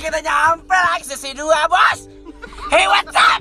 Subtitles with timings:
[0.00, 2.08] kita nyampe lagi sesi 2 bos
[2.72, 3.40] Hey what's up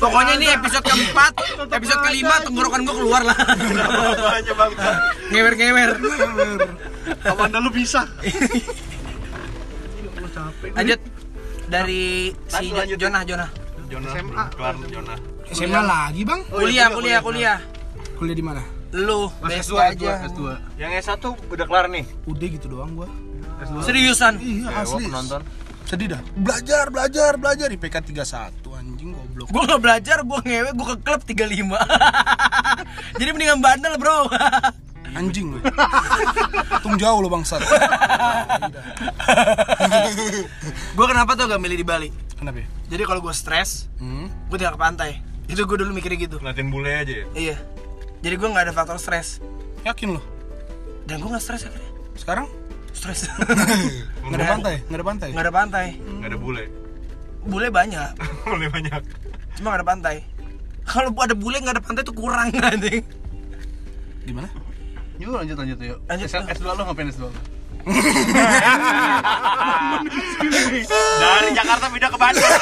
[0.00, 1.32] Pokoknya ini episode keempat
[1.68, 3.36] Episode kelima tenggorokan gue keluar lah
[4.40, 4.72] Aja bang.
[5.28, 5.90] Ngewer-ngewer
[7.20, 8.08] Kapan lu bisa?
[10.72, 11.00] Lanjut
[11.68, 12.72] Dari si.
[12.96, 13.50] Jonah Jonah
[13.88, 14.12] Jonah.
[14.12, 14.44] SMA.
[14.52, 15.16] Kelar Jonah.
[15.48, 16.40] SMA lagi bang?
[16.52, 17.58] Oh, iya, Kuliah kuliah, kuliah
[18.20, 18.60] kuliah di mana?
[18.92, 20.40] Lu Mas best S2, aja S2.
[20.76, 22.04] Yang S1 udah kelar nih.
[22.28, 23.08] Udah gitu doang gua.
[23.80, 25.04] Seriusan Iya Ya, gua asli.
[25.06, 25.42] penonton.
[25.84, 26.20] Sedih dah.
[26.34, 29.48] Belajar, belajar, belajar IPK 31 anjing goblok.
[29.48, 31.64] Gue gak belajar, gue ngewe, gue ke klub 35
[33.18, 34.28] Jadi mendingan bandel bro
[35.10, 35.58] Anjing lu.
[36.78, 37.64] Tung jauh lo bangsat.
[40.92, 42.08] Gue kenapa tuh gak milih di Bali?
[42.34, 42.66] Kenapa ya?
[42.88, 44.28] Jadi kalau gue stres, Hmm?
[44.46, 45.10] gue tinggal ke pantai
[45.44, 47.26] Itu gue dulu mikirnya gitu Latihan bule aja ya.
[47.32, 47.56] Iya
[48.20, 49.40] Jadi gue gak ada faktor stres
[49.82, 50.22] Yakin lo?
[51.02, 52.46] Dan gue gak stres akhirnya Sekarang?
[52.90, 53.28] Stres
[54.24, 54.74] Nggak ada pantai?
[54.82, 55.28] Nggak ada pantai?
[55.30, 56.64] Gak ada pantai Enggak ada bule.
[57.40, 58.10] Bule banyak
[58.44, 59.00] Bule banyak.
[59.54, 60.16] Cuma gak ada pantai
[60.84, 63.02] Kalau ada bule gak ada pantai tuh kurang anjing
[64.22, 64.48] Di mana?
[65.18, 65.98] Yuk lanjut lanjut yuk.
[66.04, 66.26] Lanjut.
[66.26, 67.26] S- S2 lo ngapain S2?
[71.18, 72.54] Dari Jakarta pindah ke Bandung.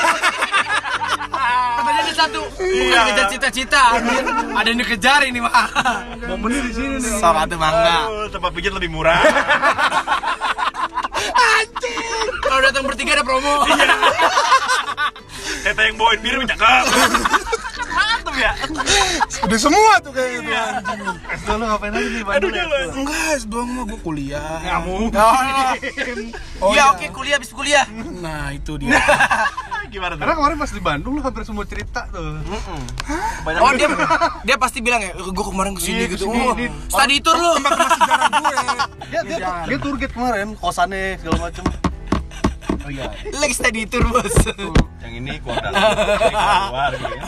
[1.77, 3.01] Katanya ada satu Bukan Iya.
[3.05, 3.83] ngejar cita-cita.
[4.55, 5.69] Ada yang dikejar ini mah
[6.27, 7.13] Momennya di sini nih.
[7.15, 7.97] Sok atuh mangga
[8.31, 9.21] tempat pijat lebih murah.
[12.57, 13.69] Kalau datang bertiga ada promo
[15.61, 16.85] Tete yang bawain bir cakep.
[17.87, 18.53] Mantap ya.
[19.45, 21.17] Udah semua tuh kayak gitu anjing.
[21.37, 22.49] S2 lo ngapain aja di Aduh Bandung?
[22.49, 22.57] ya?
[22.63, 22.87] jalan.
[22.95, 24.57] Enggak, doang mah gua kuliah.
[24.63, 24.95] Kamu.
[26.57, 27.85] Oh, Iya oke kuliah habis kuliah
[28.17, 28.97] Nah, itu dia.
[29.87, 30.21] Gimana tuh?
[30.23, 32.41] Karena kemarin pas di Bandung lo hampir semua cerita tuh.
[33.45, 33.89] Banyak Oh dia
[34.45, 36.25] dia pasti bilang ya, gue kemarin ke sini Iya, gitu.
[36.25, 37.53] ke sini, Oh, di- study tour lu.
[37.61, 38.57] Sejarah gue.
[39.13, 41.65] dia dia dia tour guide kemarin kosannya segala macem.
[42.87, 43.11] Oh iya.
[43.35, 44.31] Lagi study tour bos.
[45.03, 45.75] Yang ini keluar dalam.
[45.75, 47.23] Ini keluar luar gitu ya.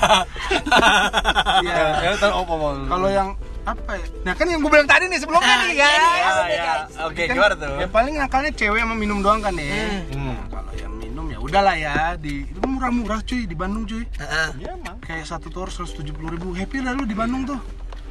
[1.59, 1.83] Iya.
[1.99, 2.71] Ya tahu apa mau.
[2.87, 3.29] Kalau yang
[3.65, 4.07] apa ya?
[4.23, 5.89] Nah kan yang gue bilang tadi nih sebelumnya nih ya.
[5.91, 6.75] Ya, ya.
[7.05, 7.75] Oke, Kan gimana tuh?
[7.77, 9.67] Ya paling akalnya cewek sama minum doang kan ya.
[10.09, 10.31] Hmm.
[10.31, 14.07] Nah, kalau yang minum ya udahlah ya di itu murah-murah cuy di Bandung cuy.
[14.07, 14.49] Heeh.
[14.63, 14.97] Ya emang.
[15.03, 17.59] Kayak satu tour 170 ribu happy lah lu di Bandung tuh.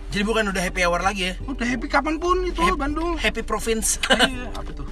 [0.07, 1.33] Jadi bukan udah happy hour lagi ya?
[1.43, 3.15] Udah happy kapan pun itu Happy- Bandung.
[3.15, 3.99] Happy province.
[4.07, 4.87] Iya, apa tuh?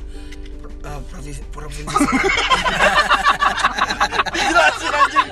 [0.85, 1.89] Eh, provinsi provinsi.
[4.45, 5.29] Jelasin anjing.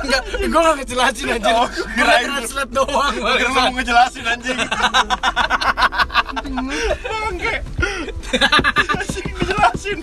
[0.00, 1.50] Enggak, gue gak ngejelasin aja.
[1.52, 3.12] Oh, gue translate doang.
[3.20, 4.58] Lu kira mau ngejelasin anjing.
[7.04, 7.54] Bangke.
[8.96, 9.98] Anjing ngejelasin.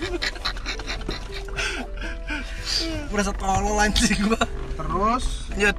[3.10, 4.38] Merasa tolol anjing gua.
[4.78, 5.76] Terus Lanjut.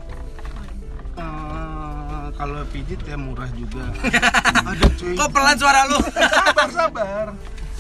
[1.16, 3.88] eh, kalau pijit ya murah juga.
[4.76, 5.16] Ada cuy.
[5.16, 6.00] Kok pelan suara lu?
[6.12, 7.28] sabar sabar.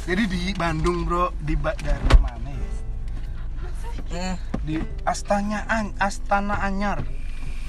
[0.01, 2.71] Jadi di Bandung bro di ba dari mana ya?
[4.11, 4.35] Hmm.
[4.65, 4.75] Di
[5.05, 7.05] Astana An Astana Anyar.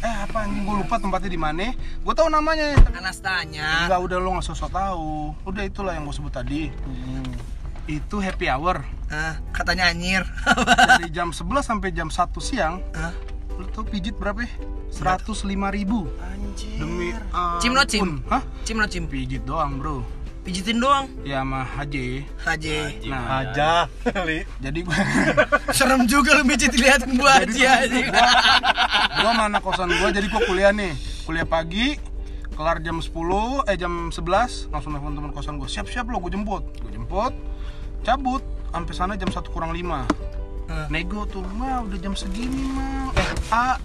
[0.02, 1.70] Eh apa anjing gue lupa tempatnya di mana.
[1.76, 2.74] Gue tahu namanya.
[2.98, 3.86] Anas tanya.
[3.86, 5.36] Enggak udah lo nggak sosok tahu.
[5.46, 6.72] Udah itulah yang gue sebut tadi.
[7.86, 10.22] Itu happy hour Hah, katanya anyir.
[10.98, 12.78] dari jam 11 sampai jam 1 siang.
[12.94, 13.12] Hah?
[13.58, 14.50] Lu tau pijit berapa ya?
[14.92, 16.76] 105 ribu Anjir.
[16.78, 18.20] demi uh, Cim no cim?
[18.28, 18.42] Hah?
[18.64, 19.04] Cim no cim.
[19.06, 21.06] Pijit doang bro Pijitin doang.
[21.22, 23.06] Ya sama HJ Haji.
[23.06, 23.86] Nah Aja.
[24.26, 24.42] Li.
[24.58, 24.96] jadi gue
[25.76, 28.10] Serem juga lu pijit liatin gua aja anjing.
[29.22, 31.94] gua mana kosan gua jadi gua kuliah nih kuliah pagi
[32.52, 33.06] kelar jam 10
[33.70, 34.18] eh jam 11
[34.68, 37.32] langsung nelfon teman kosan gua siap siap lo gua jemput gua jemput
[38.02, 39.78] cabut sampai sana jam 1 kurang 5
[40.66, 40.86] Hah.
[40.90, 43.78] nego tuh mah udah jam segini mah eh A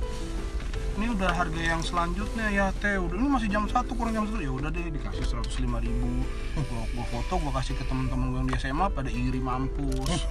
[0.97, 4.41] ini udah harga yang selanjutnya ya teh udah ini masih jam 1 kurang jam 1
[4.41, 6.25] ya udah deh dikasih 105 ribu
[6.57, 10.25] gua, gua foto gua kasih ke temen-temen gua yang di SMA pada iri mampus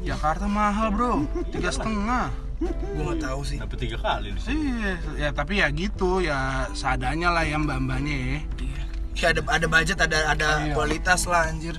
[0.00, 3.58] Jakarta mahal bro tiga setengah Gua gak tahu sih.
[3.62, 4.82] Dapat tiga kali di sini.
[4.82, 8.38] Iya, ya tapi ya gitu ya seadanya lah yang mbak-mbaknya ya.
[8.58, 8.82] Iya.
[9.14, 10.74] Ya ada ada budget, ada ada Iya.
[10.74, 11.78] kualitas lah anjir.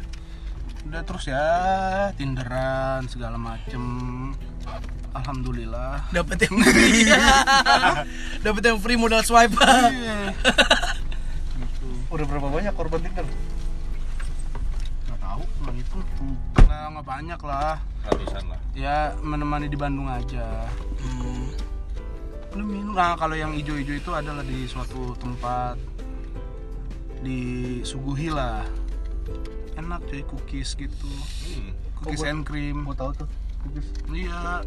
[0.88, 1.44] Udah terus ya
[2.16, 3.84] tinderan segala macem.
[5.10, 6.06] Alhamdulillah.
[6.14, 7.10] Dapat yang free.
[8.46, 9.58] Dapat yang free modal swipe.
[9.58, 10.34] Iya.
[12.10, 13.26] Udah berapa banyak korban Tinder?
[15.06, 15.98] Nggak tahu, nggak itu.
[16.62, 17.76] Nggak nggak banyak lah.
[18.06, 18.60] Ratusan lah.
[18.74, 20.66] Ya menemani di Bandung aja.
[21.02, 21.54] Hmm.
[22.58, 22.94] Lu minum.
[22.94, 25.78] Nah kalau yang ijo-ijo itu adalah di suatu tempat
[27.22, 28.64] disuguhi lah.
[29.76, 31.10] Enak cuy cookies gitu.
[31.50, 31.74] Hmm.
[32.02, 32.86] Cookies Oh, and cream.
[32.86, 33.30] Mau tahu tuh.
[33.70, 33.88] Cookies.
[34.10, 34.66] Iya.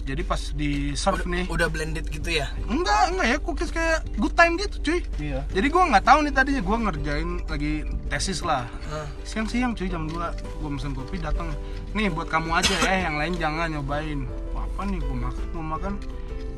[0.00, 2.50] jadi pas di serve nih Udah blended gitu ya?
[2.66, 5.44] enggak enggak ya cookies kayak good time gitu cuy Iya.
[5.48, 7.72] jadi gua nggak tahu nih tadinya gua ngerjain lagi
[8.06, 9.06] tesis lah Hah.
[9.22, 10.16] siang-siang cuy jam 2
[10.58, 11.52] gua mesen kopi datang
[11.92, 15.64] nih buat kamu aja ya yang lain jangan nyobain Wah, apa nih gua makan gua
[15.70, 15.92] makan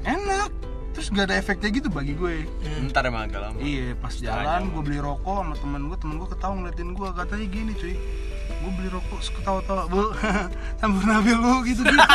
[0.03, 0.50] enak
[0.93, 2.44] terus gak ada efeknya gitu bagi gue
[2.79, 3.56] Bentar emang agak lama.
[3.58, 7.47] iya pas jalan gue beli rokok sama temen gue temen gue ketawa ngeliatin gue katanya
[7.49, 7.94] gini cuy
[8.62, 10.14] gue beli rokok terus ketawa-tawa bu.
[10.81, 12.06] Campur nabil lu gitu gitu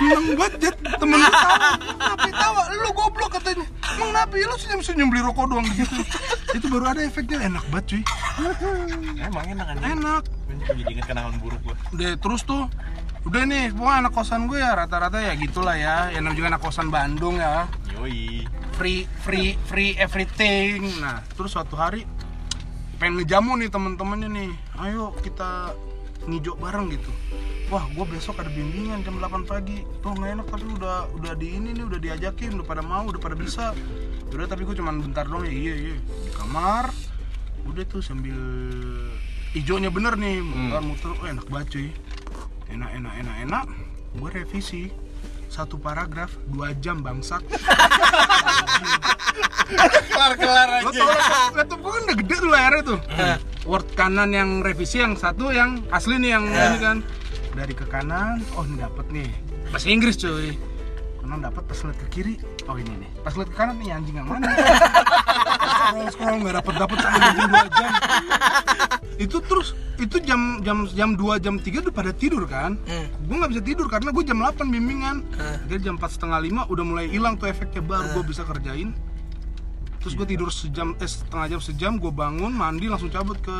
[0.00, 1.56] seneng banget temen gue tawa
[2.00, 3.66] tapi tawa lu goblok katanya.
[3.98, 6.00] Emang nabi lu senyum senyum beli rokok doang gitu.
[6.56, 7.44] Itu baru ada efeknya.
[7.44, 8.02] Enak banget cuy.
[9.20, 9.76] Emang enak kan?
[9.84, 10.22] enak.
[10.64, 11.74] Jadi inget kenangan buruk gua.
[11.92, 12.68] udah terus tuh
[13.28, 16.08] udah nih pokoknya anak kosan gue ya rata-rata ya gitulah ya.
[16.08, 17.68] Yang namanya juga anak kosan Bandung ya.
[18.00, 18.48] Yoi.
[18.80, 20.88] free free free everything.
[21.04, 22.08] Nah terus suatu hari
[23.00, 24.50] pengen ngejamu nih temen-temennya nih.
[24.76, 25.72] Ayo kita
[26.28, 27.08] ngijok bareng gitu.
[27.72, 29.80] Wah gue besok ada bimbingan jam 8 pagi.
[30.04, 33.16] Tuh nggak enak tapi udah udah di ini nih udah diajakin udah pada mau udah
[33.16, 33.72] pada bisa.
[34.28, 35.54] Udah tapi gue cuman bentar doang ya.
[35.56, 35.96] Iya iya.
[35.96, 36.92] Di kamar.
[37.64, 38.36] Udah tuh sambil
[39.56, 40.44] hijaunya bener nih.
[40.44, 41.10] Muter muter.
[41.16, 41.88] Oh, enak banget cuy.
[42.68, 43.64] Enak enak enak enak.
[44.12, 44.92] Gue revisi
[45.50, 47.42] satu paragraf dua jam bangsat.
[50.10, 51.10] Kelar-kelar Lo tau
[51.58, 52.98] laptop, gue kan udah gede tuh layarnya tuh.
[53.66, 56.96] Word kanan yang revisi yang satu yang asli nih yang ini kan.
[57.50, 59.30] Dari ke kanan, oh ini dapet nih.
[59.74, 60.54] Bahasa Inggris cuy
[61.20, 62.34] Kanan dapet pas liat ke kiri,
[62.64, 63.10] oh ini nih.
[63.20, 64.48] Pas liat ke kanan nih anjing yang mana?
[65.90, 67.92] Scroll scroll nggak dapet dapet sampai jam dua jam.
[69.20, 69.68] Itu terus
[70.00, 72.80] itu jam jam jam 2 jam 3 udah pada tidur kan?
[72.88, 73.04] Hmm.
[73.20, 75.16] gue nggak bisa tidur karena gue jam 8 bimbingan.
[75.36, 75.56] Hmm.
[75.68, 78.96] jadi jam 4 setengah 5 udah mulai hilang tuh efeknya baru gue bisa kerjain.
[80.00, 83.56] Terus gue tidur sejam eh setengah jam sejam gue bangun mandi langsung cabut ke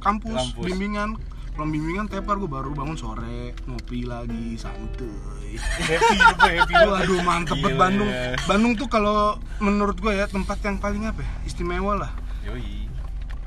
[0.00, 0.64] kampus, Kampus.
[0.64, 1.20] bimbingan
[1.52, 5.12] pulang bimbingan tepar gue baru bangun sore ngopi lagi santuy
[5.52, 7.76] Happy apa happy Waduh mantep banget.
[7.76, 8.10] Bandung
[8.42, 9.18] Bandung tuh kalau
[9.58, 12.12] menurut gue ya tempat yang paling apa ya istimewa lah
[12.42, 12.88] Yoi.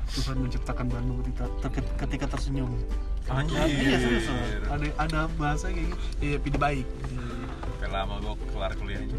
[0.08, 2.70] Tuhan menciptakan Bandung ketika, ter- ketika tersenyum.
[3.26, 3.58] Anjir.
[3.60, 4.30] Iya serius.
[4.64, 5.98] Ada ada bahasa kayak gitu.
[6.22, 6.86] iya pidi baik
[7.76, 9.18] Udah lama gua kelar kuliahnya.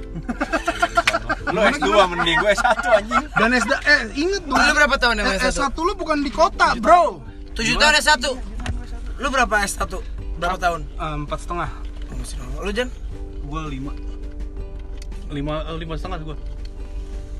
[1.53, 3.23] Lu S2 mending gua S1 anjing.
[3.29, 5.59] dan SD eh inget dong Lu berapa tahun yang Eh, S1?
[5.59, 7.19] S1 lu bukan di kota bro
[7.53, 8.23] 7 tahun S1
[9.17, 9.89] Lu berapa S1?
[10.37, 10.81] Berapa tahun?
[10.97, 11.69] Empat setengah
[12.07, 12.63] Oh, masih lama.
[12.63, 12.89] Lu Jan?
[13.43, 13.91] Gue lima.
[15.27, 16.37] Lima eh, lima setengah gue.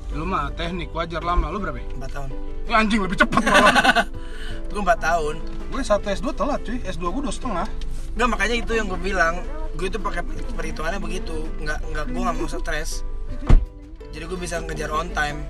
[0.08, 1.84] lu mah teknik wajar lama lu berapa?
[1.84, 2.32] 4 tahun
[2.64, 4.08] Ya, anjing lebih cepet malah
[4.72, 5.36] Gue 4 tahun
[5.68, 7.68] gue satu S2 telat cuy S2 gue dua setengah
[8.16, 9.44] Enggak makanya itu yang gue bilang
[9.76, 10.24] Gue itu pakai
[10.56, 13.04] perhitungannya begitu Nggak, nggak, gue nggak mau stres
[14.08, 15.44] Jadi gue bisa ngejar on time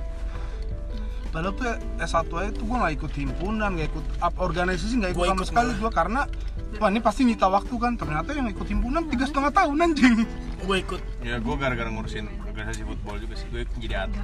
[1.29, 1.69] padahal tuh
[2.01, 5.37] S1 aja tuh gue gak ikut himpunan gak ikut up organisasi gak ikut Gua sama
[5.41, 6.23] ikut sekali gue karena
[6.77, 7.97] wah ini pasti nyita waktu kan.
[7.97, 10.29] Ternyata yang ikut himpunan tiga setengah tahun anjing.
[10.61, 11.01] Gue ikut.
[11.25, 13.47] Ya gua gara-gara ngurusin organisasi football juga sih.
[13.49, 14.21] Gue jadi atlet.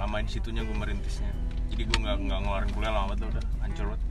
[0.00, 1.28] Lama di situnya gue merintisnya.
[1.70, 3.44] Jadi gue nggak nggak ngeluarin kuliah lama banget udah.
[3.60, 4.02] Hancur banget.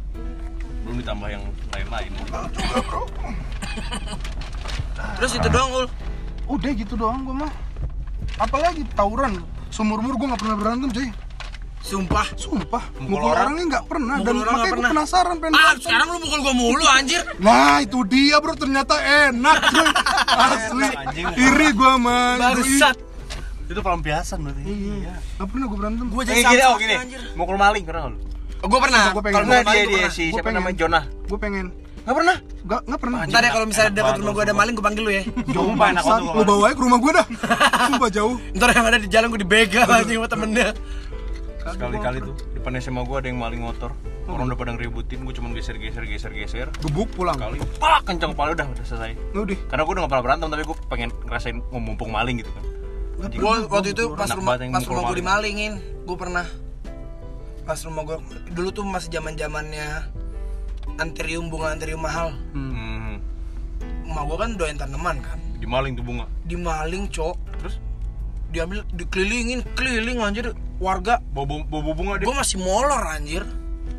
[0.85, 1.43] Belum ditambah yang
[1.73, 2.11] lain-lain.
[5.17, 5.85] Terus itu doang Ul?
[6.49, 7.51] Udah gitu doang gue mah.
[8.37, 9.41] Apalagi tawuran.
[9.69, 11.09] Seumur umur gue gak pernah berantem cuy
[11.79, 12.27] Sumpah.
[12.35, 12.83] Sumpah?
[12.95, 13.39] Mukul mukul, orang?
[13.49, 14.15] orangnya nggak pernah.
[14.15, 14.89] Mukul dan orang makanya gue pernah.
[14.91, 15.81] penasaran pengen Ah berantem.
[15.81, 17.21] sekarang lu mukul gue mulu anjir.
[17.39, 18.53] Nah itu dia bro.
[18.53, 19.89] Ternyata enak cuy.
[20.27, 20.87] Asli.
[20.91, 21.25] Anjing.
[21.35, 22.95] Iri gua mah Bangsat.
[23.65, 24.61] Itu pelampiasan berarti.
[24.65, 25.15] Iya.
[25.37, 26.05] Gak pernah gua berantem.
[26.09, 26.95] Gue Eh, jadi gini, oh gini.
[26.95, 27.21] anjir.
[27.33, 28.17] Mukul maling pernah lu?
[28.59, 29.03] Gue pernah.
[29.09, 29.35] Gua pengen.
[29.35, 31.03] Kalau Nggak, dia gue dia pernah si Gua siapa namanya Jonah.
[31.25, 31.65] Gue pengen.
[31.99, 32.37] Nggak pernah?
[32.59, 33.19] Gak, gak pernah.
[33.23, 35.23] Ntar ya kalau misalnya dekat rumah gue ada maling gue panggil lu ya.
[35.47, 37.25] Jauh Sumpah, enak bangsat banget Lu bawa aja ke rumah gua dah.
[37.87, 38.35] Sumpah jauh.
[38.51, 40.67] Ntar yang ada di jalan gue dibegal anjing sama temennya
[41.59, 43.91] Sekali-kali tuh depan SMA gue ada yang maling motor.
[44.29, 46.67] Orang udah pada ngeributin, gue cuma geser geser geser geser.
[46.79, 49.17] Gebuk pulang Kali, pak kencang kepala udah udah selesai.
[49.33, 52.63] Udah Karena gue udah gak pernah berantem tapi gue pengen ngerasain mumpung maling gitu kan.
[53.19, 55.19] Gue waktu itu pas rumah pas rumah gue maling.
[55.19, 55.73] dimalingin
[56.07, 56.47] Gue pernah
[57.67, 58.17] Pas rumah gue
[58.55, 60.07] Dulu tuh masih zaman zamannya
[60.95, 62.71] Anterium bunga anterium mahal Hmm.
[62.71, 63.17] Hmm.
[64.07, 66.31] Emak gue kan doyan tanaman kan Dimaling tuh bunga.
[66.47, 67.75] Dimaling cok Terus
[68.55, 72.25] Diambil dikelilingin Keliling anjir Warga bobo bobo bunga dia.
[72.27, 73.43] Gue masih molor anjir.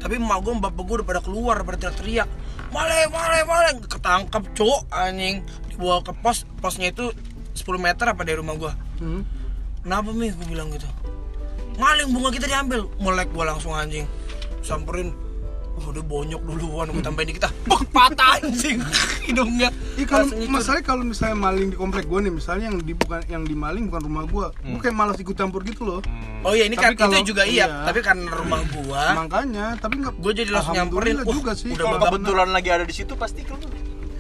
[0.00, 2.28] Tapi emak gue bapak gue udah pada keluar Pada teriak-teriak.
[2.72, 3.68] Male male male.
[3.84, 5.44] Ketangkap cok anjing.
[5.68, 7.12] Dibawa ke pos Posnya itu
[7.56, 9.24] 10 meter apa dari rumah gue Hmm.
[9.80, 10.28] Kenapa mi?
[10.28, 10.84] Gue bilang gitu.
[11.80, 12.84] Maling bunga kita diambil.
[13.00, 14.04] Melek gue langsung anjing.
[14.60, 15.16] Samperin
[15.80, 18.78] Wah udah bonyok duluan Gue tambahin dikit ah Bek patah anjing
[19.26, 23.20] Hidungnya Iya kalau masalahnya kalau misalnya maling di komplek gue nih misalnya yang di bukan
[23.28, 26.00] yang dimaling bukan rumah gue, gue kayak malas ikut campur gitu loh.
[26.00, 26.40] Hmm.
[26.40, 27.84] Oh iya ini Tapi kan kalau- itu juga iya, iya.
[27.84, 30.14] Tapi karena rumah gua Makanya, tapi nggak.
[30.16, 31.76] Gua jadi langsung nyamperin, wah, juga sih.
[31.76, 33.60] udah Kalau kebetulan lagi ada di situ pasti kan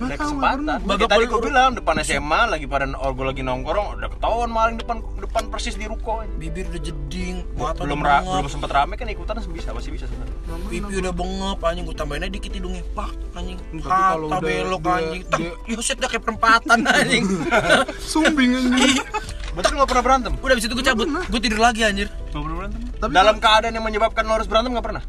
[0.00, 0.78] ada kesempatan.
[0.80, 1.08] pernah.
[1.08, 5.04] Tadi gue bilang depan SMA lagi pada or gue lagi nongkrong udah ketahuan maling depan
[5.20, 6.24] depan persis di ruko.
[6.40, 10.04] Bibir udah jeding mata belum udah ra, belum sempet rame kan ikutan bisa masih bisa
[10.08, 10.36] sebenarnya.
[10.72, 11.84] Pipi udah bengep anjing.
[11.84, 12.84] Gue tambahin aja dikit hidungnya.
[12.96, 13.58] Pak anjing.
[13.60, 15.22] Tapi kalau kata udah belok anjing.
[15.28, 17.24] Tak yuset dah kayak perempatan anjing.
[18.10, 19.04] Sumbing anjing.
[19.50, 20.32] berarti lu gak pernah berantem?
[20.38, 21.06] Udah abis itu gue cabut.
[21.10, 22.06] gue tidur lagi anjir.
[22.30, 25.02] Gak pernah berantem Tapi dalam keadaan yang menyebabkan lo harus berantem gak pernah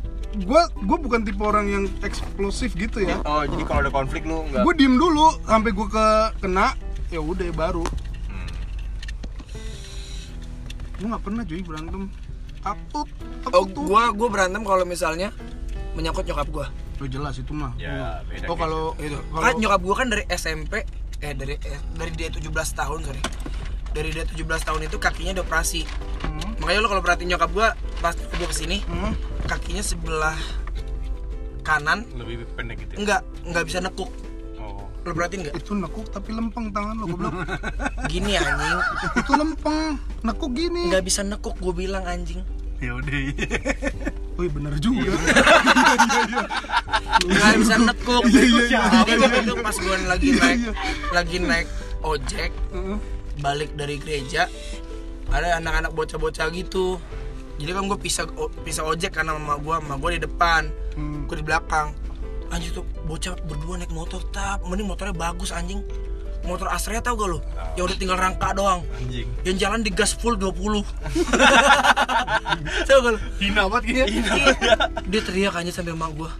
[0.48, 3.20] Gua gua bukan tipe orang yang eksplosif gitu ya.
[3.28, 6.08] oh jadi kalau ada konflik lu nggak Gue diem dulu sampai gue ke
[6.40, 6.76] kena
[7.12, 7.84] ya udah baru.
[8.32, 8.50] Hmm.
[11.00, 12.04] Gue nggak pernah cuy berantem.
[12.62, 13.08] Takut,
[13.44, 13.84] takut oh tuh.
[13.84, 15.36] gue gue berantem kalau misalnya
[15.98, 16.68] menyangkut nyokap gue
[17.02, 17.74] Oh jelas itu mah.
[17.82, 20.86] Ya, beda Oh kalau itu kalau kan nyokap gue kan dari SMP
[21.22, 23.22] eh dari eh, dari dia 17 tahun sorry
[23.92, 25.84] dari dia 17 tahun itu kakinya dioperasi
[26.22, 27.68] Hmm, makanya lo kalau perhatiin nyokap gue
[27.98, 29.14] pas gue ke sini hmm.
[29.46, 30.38] kakinya sebelah
[31.62, 32.98] kanan lebih pendek gitu ya?
[32.98, 34.10] enggak enggak bisa nekuk
[34.56, 37.34] oh lo perhatiin nggak itu nekuk tapi lempeng tangan lo goblok.
[38.12, 38.80] gini anjing
[39.18, 40.84] itu lempeng, nekuk gini.
[40.88, 42.42] nggak bisa nekuk gue bilang anjing
[42.78, 43.14] ya udah
[44.32, 45.12] Wih bener juga.
[47.22, 48.80] nggak bisa nekuk Iya, iya,
[49.38, 49.54] iya.
[49.60, 50.72] Pas gue lagi Iya, naik iya.
[51.12, 51.68] lagi naik
[52.02, 52.98] ojek Heeh.
[53.42, 54.46] Balik dari gereja
[55.32, 57.00] ada anak-anak bocah-bocah gitu.
[57.56, 58.26] Jadi kan gue pisah
[58.62, 61.24] pisah ojek karena mama gue mama gue di depan Hmm.
[61.24, 61.96] gue di belakang.
[62.52, 64.60] Anjing tuh bocah berdua naik motor tap.
[64.68, 65.80] Mending motornya bagus anjing.
[66.42, 67.40] Motor Astrea tau gak lo
[67.78, 68.82] yang udah tinggal rangka doang.
[68.98, 69.30] Anjing.
[69.46, 70.84] Yang jalan di gas full 20
[72.90, 74.22] tau gak lo Hina banget kayaknya.
[74.26, 74.56] Iya.
[75.06, 76.34] dia teriak aja sampai emak gua.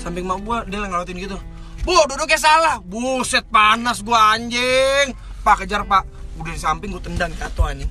[0.00, 1.36] Samping emak gua dia ngelawatin gitu.
[1.84, 2.76] Bu duduknya salah.
[2.80, 5.12] Buset panas gua anjing.
[5.44, 7.90] Pak kejar pak udah di samping gua tendang jatuh anjing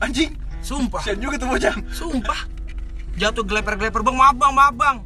[0.00, 0.32] anjing.
[0.60, 1.00] Sumpah.
[1.04, 1.74] Sian juga tuh bocah.
[1.92, 2.40] Sumpah.
[3.16, 4.96] Jatuh geleper-geleper bang maaf bang maaf bang.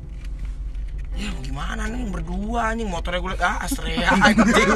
[1.15, 4.71] Ya mau gimana nih berdua anjing motornya gue ah Astrea anjing.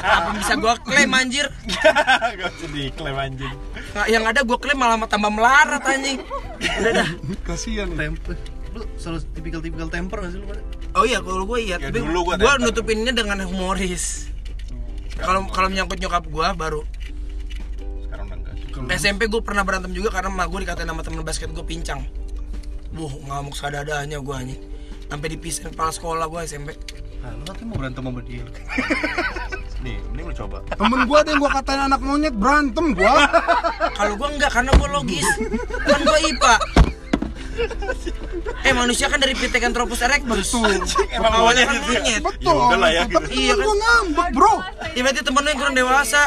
[0.00, 1.48] Apa bisa gua klaim anjir?
[2.40, 3.52] Gak usah diklaim anjing.
[3.92, 6.24] Nggak, yang ada gua klaim malah tambah melarat anjing.
[6.60, 7.08] Udah dah.
[7.44, 8.08] Kasihan ya.
[8.08, 8.36] temper
[8.74, 10.62] lu selalu tipikal-tipikal temper gak sih lu pada?
[10.98, 14.34] Oh iya, kalau gue iya, Ya, tapi gue nutupinnya dengan humoris.
[15.14, 16.82] Kalau kalau menyangkut nyokap gue baru
[18.90, 22.02] SMP gue pernah berantem juga karena emak gue dikatain sama temen basket gue pincang.
[22.94, 24.62] Buh, ngamuk sadadanya gue anjing.
[25.06, 26.74] Sampai dipisahin kepala sekolah gue SMP.
[27.24, 28.44] Nah, lu katanya mau berantem sama dia
[29.84, 33.28] nih ini lu coba Temen gua ada yang gua katain anak monyet berantem gua.
[33.92, 35.28] Kalau gue enggak karena gue logis.
[35.84, 36.54] Kan gue IPA.
[38.64, 40.56] Eh manusia kan dari Pithecanthropus erectus.
[41.12, 42.22] emang Awalnya awalnya kan monyet.
[42.24, 42.56] Betul.
[42.56, 43.26] Ya lah ya, gitu.
[43.30, 43.64] Iya kan?
[43.64, 44.54] gua ngambek, Bro.
[44.94, 46.22] Ya berarti temen lu yang kurang dewasa.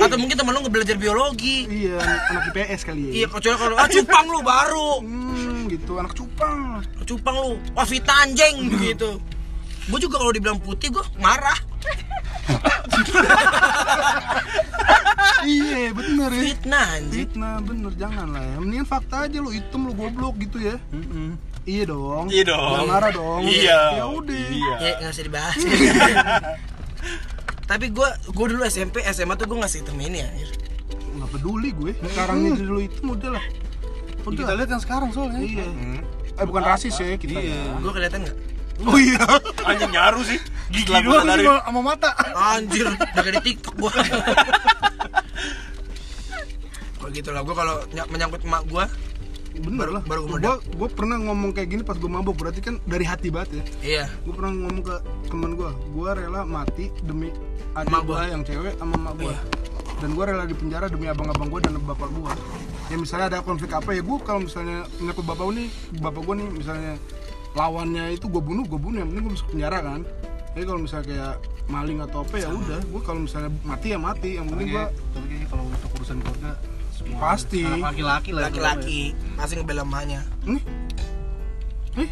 [0.00, 1.68] Atau mungkin temen lu nggak belajar biologi.
[1.68, 3.12] Iya, anak IPS kali ya.
[3.22, 4.90] Iya, kecuali kalau ah cupang lu baru.
[5.04, 6.80] Hmm, gitu anak cupang.
[7.06, 9.22] cupang lu wah Vita anjing gitu
[9.86, 11.54] gue juga kalau dibilang putih gue marah
[15.46, 16.42] iya, bener ya.
[16.52, 18.56] fitnah anjing Fitnah bener jangan lah ya.
[18.58, 20.76] Mendingan fakta aja lu hitam lu goblok gitu ya.
[21.66, 22.30] Iya dong.
[22.30, 22.70] Iya dong.
[22.72, 23.42] Jangan marah dong.
[23.44, 23.80] Iya.
[23.98, 24.46] Ya udah.
[24.50, 24.74] Iya.
[24.78, 25.60] ya nggak usah dibahas
[27.66, 30.30] tapi gue gue dulu SMP SMA tuh gue ngasih hitam ini ya
[31.18, 31.92] Nggak peduli gue.
[31.98, 33.44] Sekarang ini dulu itu udah lah.
[34.26, 35.66] Ya, kita lihat yang sekarang soalnya Iya.
[35.66, 36.00] Hmm.
[36.36, 37.38] Eh bukan rasis ya kita.
[37.38, 37.74] Iya.
[37.82, 38.38] gue kelihatan nggak
[38.84, 39.16] Oh iya.
[39.64, 40.36] anjing nyaru sih
[40.68, 42.10] gigi doang gua dari sama, sama mata.
[42.52, 43.88] anjir udah kayak di TikTok Kalau
[47.16, 48.84] gitu lah, gue kalau ny- menyangkut emak gue
[49.56, 50.02] Bener lah.
[50.04, 53.32] baru gua Gua gua pernah ngomong kayak gini pas gua mabuk berarti kan dari hati
[53.32, 53.62] banget ya.
[53.80, 54.96] Iya Gue pernah ngomong ke
[55.26, 57.32] temen gue, gue rela mati demi
[57.72, 58.28] adik Emak gue gua.
[58.28, 59.32] yang cewek sama emak gue.
[59.32, 59.40] Iya.
[59.96, 62.32] Dan gue rela di penjara demi abang-abang gue dan bapak gue.
[62.86, 65.68] Ya misalnya ada konflik apa ya gue kalau misalnya menyangkut bapak gue nih,
[66.04, 66.92] bapak gue nih misalnya
[67.50, 70.00] lawannya itu gue bunuh, gue bunuh yang penting gue masuk penjara kan.
[70.52, 71.34] Jadi kalau misalnya kayak
[71.66, 75.26] maling atau apa ya udah, gue kalau misalnya mati ya mati, yang penting gue tapi
[75.26, 76.52] kayaknya kalau untuk urusan keluarga
[77.16, 77.64] Pasti.
[77.64, 79.16] laki-laki lah laki-laki.
[79.34, 80.20] pasti ngebela emaknya.
[80.44, 80.62] Nih,
[81.96, 82.10] nih.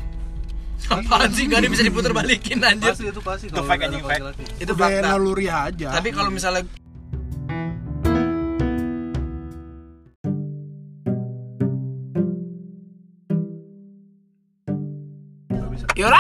[0.85, 1.45] Apaan sih?
[1.49, 2.93] Gak ada bisa diputar balikin anjir.
[2.93, 4.43] pasti itu pasti Itu udah anjing, laki-laki.
[4.61, 5.09] itu udah fakta.
[5.09, 5.89] naluri aja.
[5.93, 6.65] tapi kalau misalnya
[15.95, 16.11] Yuk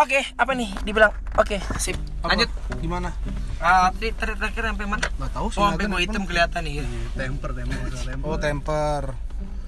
[0.00, 0.70] Oke, apa nih?
[0.80, 1.12] Dibilang.
[1.36, 1.92] Oke, sip.
[2.20, 2.32] Apa?
[2.32, 2.48] Lanjut.
[2.80, 3.12] Gimana?
[3.60, 5.04] Ah, tadi terakhir sampai mana?
[5.04, 6.80] Gak tahu Oh, sampai gue hitam kelihatan nih.
[6.80, 6.84] Ya.
[7.14, 9.02] temper temper masalah temper Oh temper.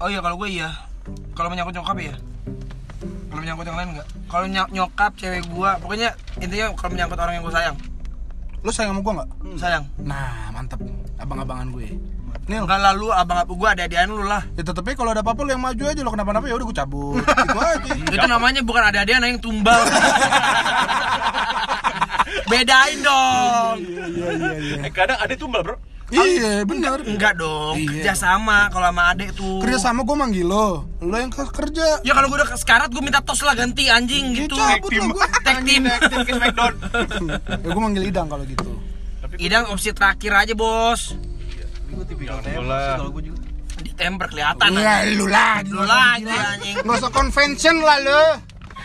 [0.00, 0.70] Oh iya, kalau gue iya.
[1.36, 2.14] Kalau menyangkut nyokap ya.
[3.28, 4.08] Kalau menyangkut yang lain enggak.
[4.26, 6.08] Kalau ny- nyokap cewek gue, pokoknya
[6.38, 7.76] intinya kalau menyangkut orang yang gue sayang,
[8.58, 9.30] Lo sayang sama gue nggak?
[9.58, 9.84] sayang.
[10.00, 10.80] Nah mantep,
[11.18, 11.92] abang-abangan gue.
[12.42, 14.42] Nil, Enggak lalu abang gue ada adian lu lah.
[14.52, 16.76] ya tetep aja kalau ada apa-apa lo yang maju aja lo kenapa-napa ya udah gue
[16.76, 17.22] cabut.
[17.46, 17.90] Itu aja.
[18.10, 19.78] Itu namanya bukan ada adian yang tumbal.
[22.44, 23.76] Bedain dong.
[23.78, 24.76] Iya iya iya iya.
[24.82, 25.76] Eh kadang ada tumbal bro.
[26.10, 27.00] Iya benar.
[27.00, 28.04] Enggak dong, Iya.
[28.04, 29.64] kerja sama kalau sama adek tuh.
[29.64, 32.02] Kerja sama gue manggil lo, lo yang ke- kerja.
[32.02, 34.54] Ya kalau gue udah sekarat gue minta tos lah ganti anjing Ya gitu.
[34.54, 34.92] lah gue.
[35.40, 35.88] Tag team.
[35.88, 36.74] Tim ke Smackdown.
[37.48, 38.76] Ya gue manggil Idang kalau gitu.
[39.34, 41.16] Idang opsi terakhir aja bos.
[41.92, 43.38] Gue tipikal temper sih kalau gue juga.
[43.82, 44.68] Di temper kelihatan.
[44.78, 46.76] Ya lu lagi, Lu lagi anjing.
[46.80, 48.24] Nggak usah convention lah lo.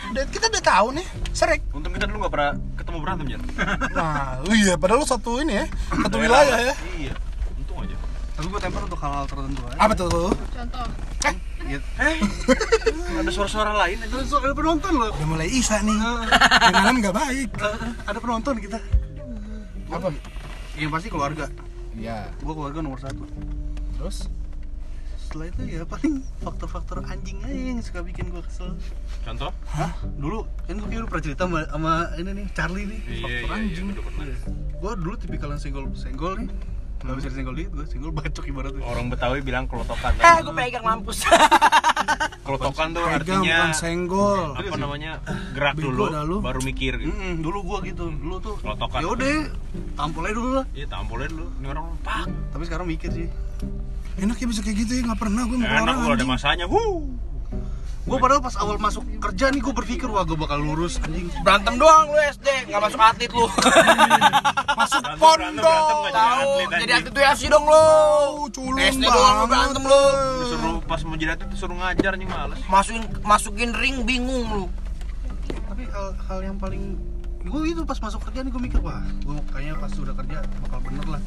[0.08, 1.60] Udah, kita udah tahu nih, serek.
[1.76, 3.40] Untung kita dulu gak pernah ketemu berantem Jan.
[3.92, 6.74] Nah, iya, padahal lu satu ini ya, satu wilayah ya.
[6.96, 7.14] Iya.
[7.60, 7.96] Untung aja.
[8.38, 9.76] Tapi gue temper untuk hal-hal tertentu aja.
[9.76, 10.32] Apa tuh?
[10.32, 10.86] Contoh.
[11.68, 11.80] Iya.
[13.20, 15.12] Ada suara-suara lain ada penonton loh.
[15.12, 15.98] Udah mulai isa nih.
[16.64, 17.50] Yang malam nggak baik.
[18.08, 18.78] Ada penonton kita.
[19.92, 20.08] Apa?
[20.80, 21.44] Yang pasti keluarga.
[21.98, 22.30] Iya.
[22.38, 23.26] Gue keluarga nomor satu.
[23.98, 24.30] Terus?
[25.18, 28.72] Setelah itu ya paling faktor-faktor anjing aja yang suka bikin gue kesel.
[29.26, 29.52] Contoh?
[29.68, 29.92] Hah?
[30.16, 33.00] Dulu kan gue udah pernah cerita sama, sama ini nih Charlie nih.
[33.04, 33.58] Iya faktor iya iya.
[33.60, 33.86] anjing.
[33.92, 34.26] Pernah.
[34.78, 36.48] Gue dulu tipikal yang senggol senggol nih.
[36.98, 38.82] Gak bisa disenggol dikit, gue senggol bacok ibaratnya.
[38.82, 40.18] Orang Betawi bilang kelotokan.
[40.18, 41.22] Ah, gue pegang mampus.
[42.48, 44.40] Kelotokan tuh Pegang artinya bukan senggol.
[44.56, 45.10] apa namanya?
[45.52, 46.08] Gerak dulu,
[46.40, 47.12] baru mikir gitu.
[47.44, 49.04] Dulu gua gitu, dulu tuh Kelotokan.
[49.04, 49.36] ya udah
[49.92, 50.64] tampol aja dulu lah.
[50.72, 51.46] Iya, tampolnya dulu.
[51.60, 52.24] Ini orang pak.
[52.48, 53.28] Tapi sekarang mikir sih.
[54.16, 56.64] Enak ya bisa kayak gitu ya, nggak pernah gue mau Enak orang kalau ada masanya.
[56.64, 57.04] Wuh.
[58.08, 61.28] Gua padahal pas awal masuk kerja nih gua berpikir wah gua bakal lurus anjing.
[61.44, 63.44] Berantem doang lu SD, nggak masuk atlet lu.
[64.78, 66.06] Masuk pondok.
[66.08, 67.84] Tahu, atlet, jadi atlet tuh FC dong lu.
[68.48, 70.04] culun SD doang lu berantem lu.
[70.40, 72.60] Disuruh pas mau jadi atlet disuruh ngajar nih males.
[72.64, 74.64] Masukin masukin ring bingung lu.
[75.68, 76.96] Tapi hal, hal yang paling
[77.44, 80.80] gua itu pas masuk kerja nih gua mikir wah gua kayaknya pas udah kerja bakal
[80.80, 81.22] bener lah.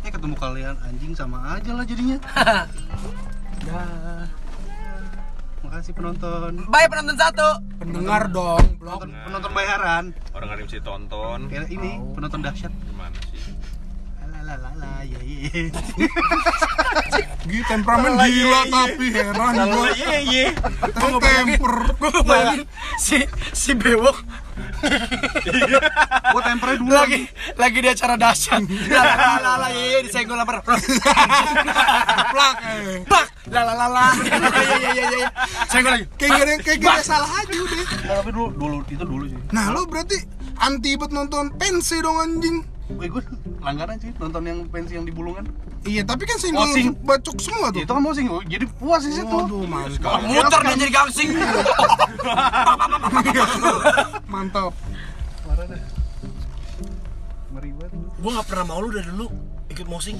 [0.00, 2.16] Eh ketemu kalian anjing sama aja lah jadinya.
[3.68, 4.43] Dah.
[5.64, 6.52] Makasih penonton.
[6.68, 7.48] Bye penonton satu.
[7.80, 9.00] Pendengar dong, blok.
[9.08, 10.04] Penonton, penonton bayaran.
[10.36, 11.38] Orang ada yang bisa ditonton.
[11.48, 12.72] Kayak ini penonton dahsyat.
[12.84, 13.56] Gimana sih?
[14.44, 15.72] Lalalala ya ya.
[17.48, 19.88] Gitu temperamen gila tapi heran gua.
[19.96, 20.46] Iya iya.
[20.52, 21.74] Tapi temper.
[21.96, 22.68] Gue bayangin
[23.00, 23.24] si
[23.56, 24.20] si bewok
[26.34, 27.20] Gua tempernya dulu lagi
[27.54, 28.62] lagi di acara dahsyat.
[28.90, 30.60] La la la ye disenggol lapar.
[30.64, 32.56] Plak.
[32.64, 33.02] eh.
[33.06, 33.28] Plak.
[33.52, 34.06] La la la la.
[34.18, 35.28] Iya iya iya iya.
[35.70, 36.04] Senggol lagi.
[36.18, 37.76] Kayak gak kayak gak salah aja udah.
[38.04, 39.38] Nah, tapi dulu dulu itu dulu sih.
[39.52, 40.18] Nah, lo berarti
[40.58, 42.73] anti buat nonton pensi dong anjing.
[42.84, 43.22] Wih, gue
[43.64, 45.48] langganan sih nonton yang pensi yang di Bulungan.
[45.88, 46.92] Iya, tapi kan single Mosing.
[47.00, 47.84] bacok semua tuh.
[47.84, 49.28] Itu kan mosing, jadi puas sih situ.
[49.28, 50.20] Waduh, mantap.
[50.24, 51.28] Muter dia jadi gangsing.
[54.32, 54.72] Mantap.
[55.44, 55.80] Dah.
[57.56, 57.92] Ngeri banget.
[58.20, 59.28] Gue nggak pernah mau lu dari dulu
[59.72, 60.16] ikut mosing.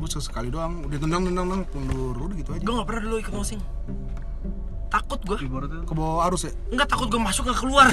[0.00, 2.64] Gue sekali doang, udah tendang tendang tendang pundur, udah gitu aja.
[2.64, 3.60] Gue nggak pernah dulu ikut mosing.
[4.90, 5.36] Takut gue.
[5.40, 6.52] Ibaratnya Ke bawah arus ya.
[6.68, 7.86] Enggak takut gue masuk nggak keluar.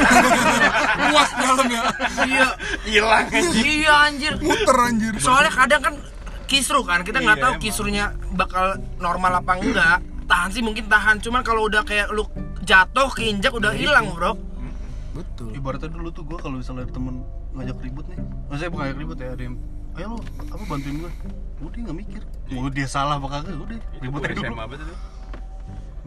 [1.05, 1.81] Puas dalam ya.
[2.25, 2.47] iya.
[2.83, 4.33] Hilang Iya anjir.
[4.37, 5.13] Muter anjir.
[5.17, 5.93] Soalnya kadang kan
[6.45, 7.61] kisru kan kita nggak Iya, tahu emang.
[7.61, 8.65] kisrunya bakal
[8.97, 9.97] normal apa enggak.
[10.25, 12.25] Tahan sih mungkin tahan, cuman kalau udah kayak lu
[12.61, 14.35] jatuh keinjak udah hilang bro.
[15.13, 15.49] Betul.
[15.51, 19.17] ibaratnya dulu tuh gue kalau misalnya ada temen ngajak ribut nih maksudnya bukan ngajak ribut
[19.17, 19.55] ya ada yang
[19.95, 21.11] ayo lu apa bantuin gue
[21.57, 22.21] udah nggak mikir
[22.53, 24.53] mau dia salah apa kagak udah ribut aja dulu?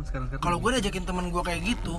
[0.07, 1.95] Sekarang sekarang Kalau gue diajakin temen gue kayak gitu,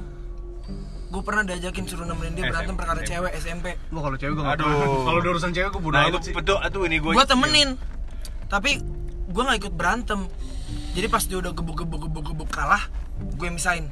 [1.11, 2.81] gue pernah diajakin suruh nemenin dia berantem SMP.
[2.81, 3.67] perkara cewek SMP.
[3.91, 5.03] Gua kalau cewek gue nggak Aduh.
[5.07, 7.11] kalau urusan cewek gue bodo Nah itu sih betul, itu ini gue.
[7.11, 7.69] Gue temenin,
[8.47, 8.71] tapi
[9.31, 10.19] gue nggak ikut berantem.
[10.95, 12.87] Jadi pas dia udah gebuk gebuk gebuk gebuk kalah,
[13.19, 13.91] gue misain.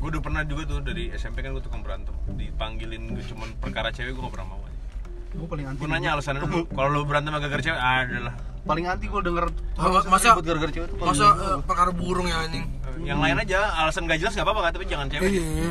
[0.00, 2.16] Gue udah pernah juga tuh dari SMP kan gue tukang berantem.
[2.32, 4.60] Dipanggilin gue cuman perkara cewek gue gak pernah mau.
[5.36, 6.40] gue paling anti Gue nanya alasannya.
[6.76, 8.34] Kalau lu berantem sama gara-gara cewek, ada lah.
[8.66, 9.46] Paling anti gue denger
[9.78, 12.64] Oh, masa- ribut gara-gara cewek tuh paling Masa eh, perkara burung ya anjing?
[12.98, 15.30] Yang lain aja alasan gak jelas gak apa-apa kan, tapi jangan cewek.
[15.30, 15.70] Iya.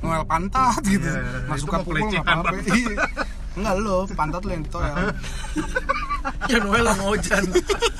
[0.00, 1.04] Noel pantat gitu.
[1.04, 2.56] Iya, Nggak itu suka mah pukul nggak pelecehan apa-apa.
[2.72, 2.96] Iya.
[3.54, 4.96] Enggak lo, pantat lo yang ditoel.
[6.48, 7.44] Ya Noel sama Ojan.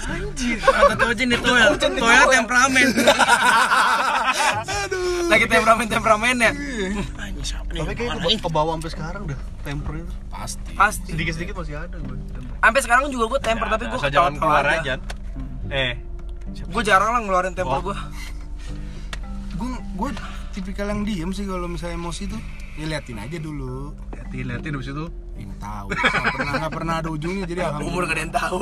[0.08, 1.70] Anjir, kata Ojan nih Toel.
[1.76, 2.88] Toel temperamen.
[5.28, 6.50] Lagi temperamen temperamennya.
[7.44, 7.80] Siapa nih?
[7.80, 8.38] tapi kayak Mana nih?
[8.38, 10.72] ke bawah sampai sekarang udah temper itu Pasti.
[10.74, 11.10] Pasti.
[11.12, 12.16] sedikit sedikit masih ada gue
[12.58, 14.94] Sampai sekarang juga gue temper tapi gue jangan keluar aja.
[15.66, 15.92] Eh,
[16.66, 17.96] Gue jarang lah ngeluarin temper gue.
[19.54, 20.10] Gue gue
[20.50, 22.40] tipikal yang diem sih kalau misalnya emosi tuh.
[22.74, 23.94] Ya liatin aja dulu.
[24.10, 25.86] liatin liatin abis itu Ini tahu.
[25.90, 27.90] Nggak pernah nggak pernah ada ujungnya jadi alhamdulillah.
[27.90, 28.60] Umur gak ada yang tahu.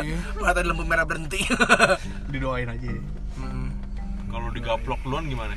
[0.00, 0.16] Iya.
[0.42, 1.40] Mata di lampu merah berhenti.
[2.32, 2.88] didoain aja
[3.34, 3.72] Hmm.
[4.28, 5.56] kalau digaplok duluan gimana?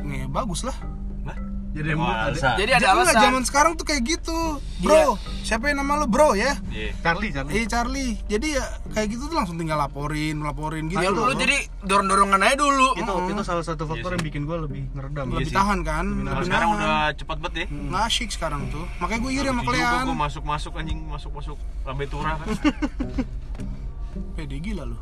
[0.00, 0.74] Nih bagus lah.
[1.22, 1.36] Nah,
[1.70, 2.34] Jadi ada.
[2.56, 3.22] Jadi ada Jadi nggak, alasan.
[3.22, 4.38] zaman sekarang tuh kayak gitu
[4.80, 6.90] bro siapa yang nama lu bro ya Iya.
[6.98, 7.52] Charlie, Charlie.
[7.52, 12.40] eh Charlie jadi ya kayak gitu tuh langsung tinggal laporin laporin gitu Ya jadi dorong-dorongan
[12.40, 12.88] aja dulu.
[12.94, 15.26] Itu itu salah satu faktor Iya yang bikin gue lebih ngeredam.
[15.30, 15.54] lebih sih.
[15.54, 16.80] tahan kan lebih sekarang nahan.
[16.80, 17.66] udah cepet banget ya.
[17.70, 22.34] nggak asyik sekarang tuh makanya gue iri sama kalian gue masuk-masuk anjing masuk-masuk lambe turah
[22.36, 22.48] kan.
[24.34, 24.98] pede gila lu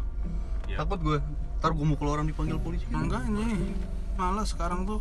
[0.69, 0.77] Ya.
[0.79, 1.19] Takut gue.
[1.59, 2.85] Ntar gue mukul orang dipanggil polisi.
[2.91, 3.73] enggak nih
[4.15, 5.01] malah sekarang tuh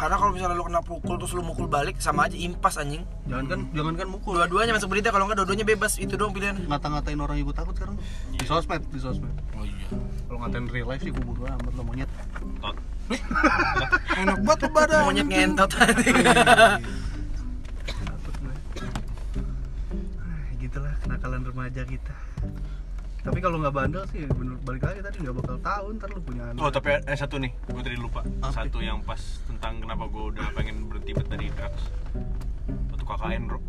[0.00, 3.04] Karena kalau misalnya lu kena pukul terus lu mukul balik sama aja impas anjing.
[3.28, 4.40] Jangan kan, jangan kan mukul.
[4.40, 6.00] Dua-duanya masuk berita kalau enggak dua-duanya bebas.
[6.00, 6.56] Itu dong pilihan.
[6.64, 8.00] Ngata-ngatain orang gue takut sekarang.
[8.32, 9.28] Di sosmed, di sosmed.
[9.60, 9.86] oh iya
[10.24, 12.08] Kalau ngatain real life sih gue bodo amat lo monyet.
[12.64, 12.76] Tot.
[14.22, 16.16] enak banget tuh badan Monyet ngentot anjing.
[17.84, 18.54] Takut gue.
[20.16, 22.14] Ah, gitulah kenakalan remaja kita.
[23.20, 26.42] Tapi kalau nggak bandel sih bener balik lagi tadi nggak bakal tahu ntar lu punya
[26.48, 26.60] anak.
[26.60, 28.24] Oh tapi ada satu nih, gue tadi lupa.
[28.40, 28.64] Apa?
[28.64, 31.84] Satu yang pas tentang kenapa gue udah pengen berhenti bet dari drugs.
[32.88, 33.60] Waktu KKN bro.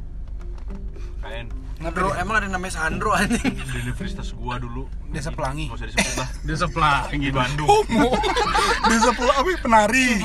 [1.21, 1.47] KKN
[1.81, 3.57] Bro, emang ada namanya Sandro anjing.
[3.57, 4.85] di universitas gua dulu.
[5.09, 5.65] Desa Pelangi.
[5.65, 6.29] Gak usah disebut lah.
[6.45, 6.99] Dia sebelah.
[7.09, 7.67] Di Bandung.
[8.85, 10.19] desa pula apa penari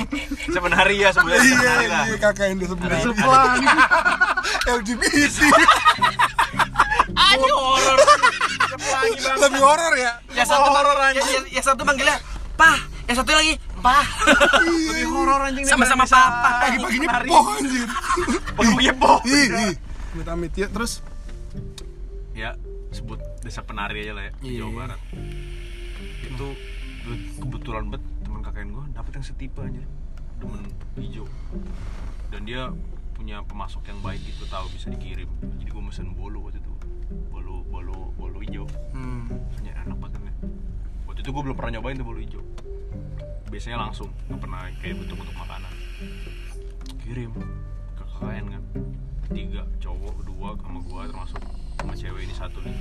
[0.48, 1.72] Sebenarnya ya sebenarnya iya
[2.08, 3.52] iya kakak yang desa penari Sebelah.
[4.68, 5.14] LGBT
[7.08, 7.98] Aduh horor.
[9.38, 12.18] lebih horor ya Ya satu horor ya, ya, ya satu manggilnya
[12.54, 14.02] Pah, yang satu lagi Pah.
[14.64, 16.64] Lebih horor anjing Sama-sama papa.
[16.64, 17.28] pagi-paginya penari.
[17.28, 17.88] poh anjir
[18.52, 19.18] Pagi-paginya poh.
[19.24, 19.74] ih ih
[20.10, 21.04] amit-amit ya terus
[22.32, 22.52] Ya,
[22.90, 24.58] sebut desa penari aja lah ya di Iya.
[24.62, 25.00] Jawa Barat.
[26.22, 26.46] Itu
[27.02, 29.80] ke- kebetulan bet teman KKN gua dapet yang setipe aja.
[30.36, 31.24] Demen hijau.
[32.28, 32.68] Dan dia
[33.12, 35.32] punya pemasok yang baik gitu tahu bisa dikirim.
[35.56, 36.72] Jadi gua mesen bolu waktu itu.
[37.30, 38.66] Bolu bolu bolu hijau.
[38.94, 39.30] hmm.
[39.54, 40.36] Rasanya enak banget nih.
[41.06, 42.42] Waktu itu gua belum pernah nyobain tuh bolu hijau.
[43.46, 45.72] Biasanya langsung, nggak pernah kayak bentuk-bentuk makanan.
[47.00, 47.30] Kirim
[47.94, 48.62] ke KKN kan.
[49.30, 51.40] Tiga cowok, dua sama gua termasuk
[51.78, 52.76] sama cewek ini satu nih.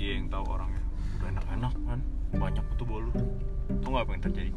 [0.00, 0.82] Dia yang tahu orangnya.
[1.20, 1.98] Udah enak-enak kan.
[2.32, 3.12] Banyak tuh bolu.
[3.80, 4.50] Tuh nggak yang terjadi?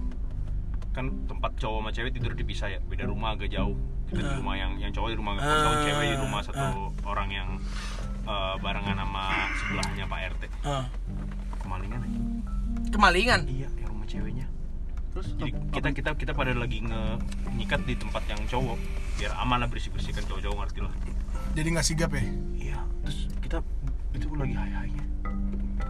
[0.96, 2.80] Kan tempat cowok sama cewek tidur dipisah ya.
[2.88, 3.76] Beda rumah agak jauh.
[4.06, 7.50] Kita di rumah yang yang cowok di rumah kosong, cewek di rumah satu orang yang
[8.26, 9.24] eh, barengan sama
[9.58, 10.44] sebelahnya Pak RT.
[10.66, 10.86] Ah.
[11.62, 12.20] Kemalingan aja.
[12.92, 13.42] Kemalingan.
[13.48, 14.48] Iya, yang rumah ceweknya.
[15.16, 17.02] Terus Jadi kita kita kita pada lagi nge
[17.56, 18.76] nyikat di tempat yang cowok
[19.16, 20.92] biar aman lah bersih bersih kan cowok-cowok ngerti lah.
[21.56, 22.20] jadi nggak sigap ya
[22.52, 23.64] Iya, terus kita
[24.12, 25.06] itu lagi hai hainya.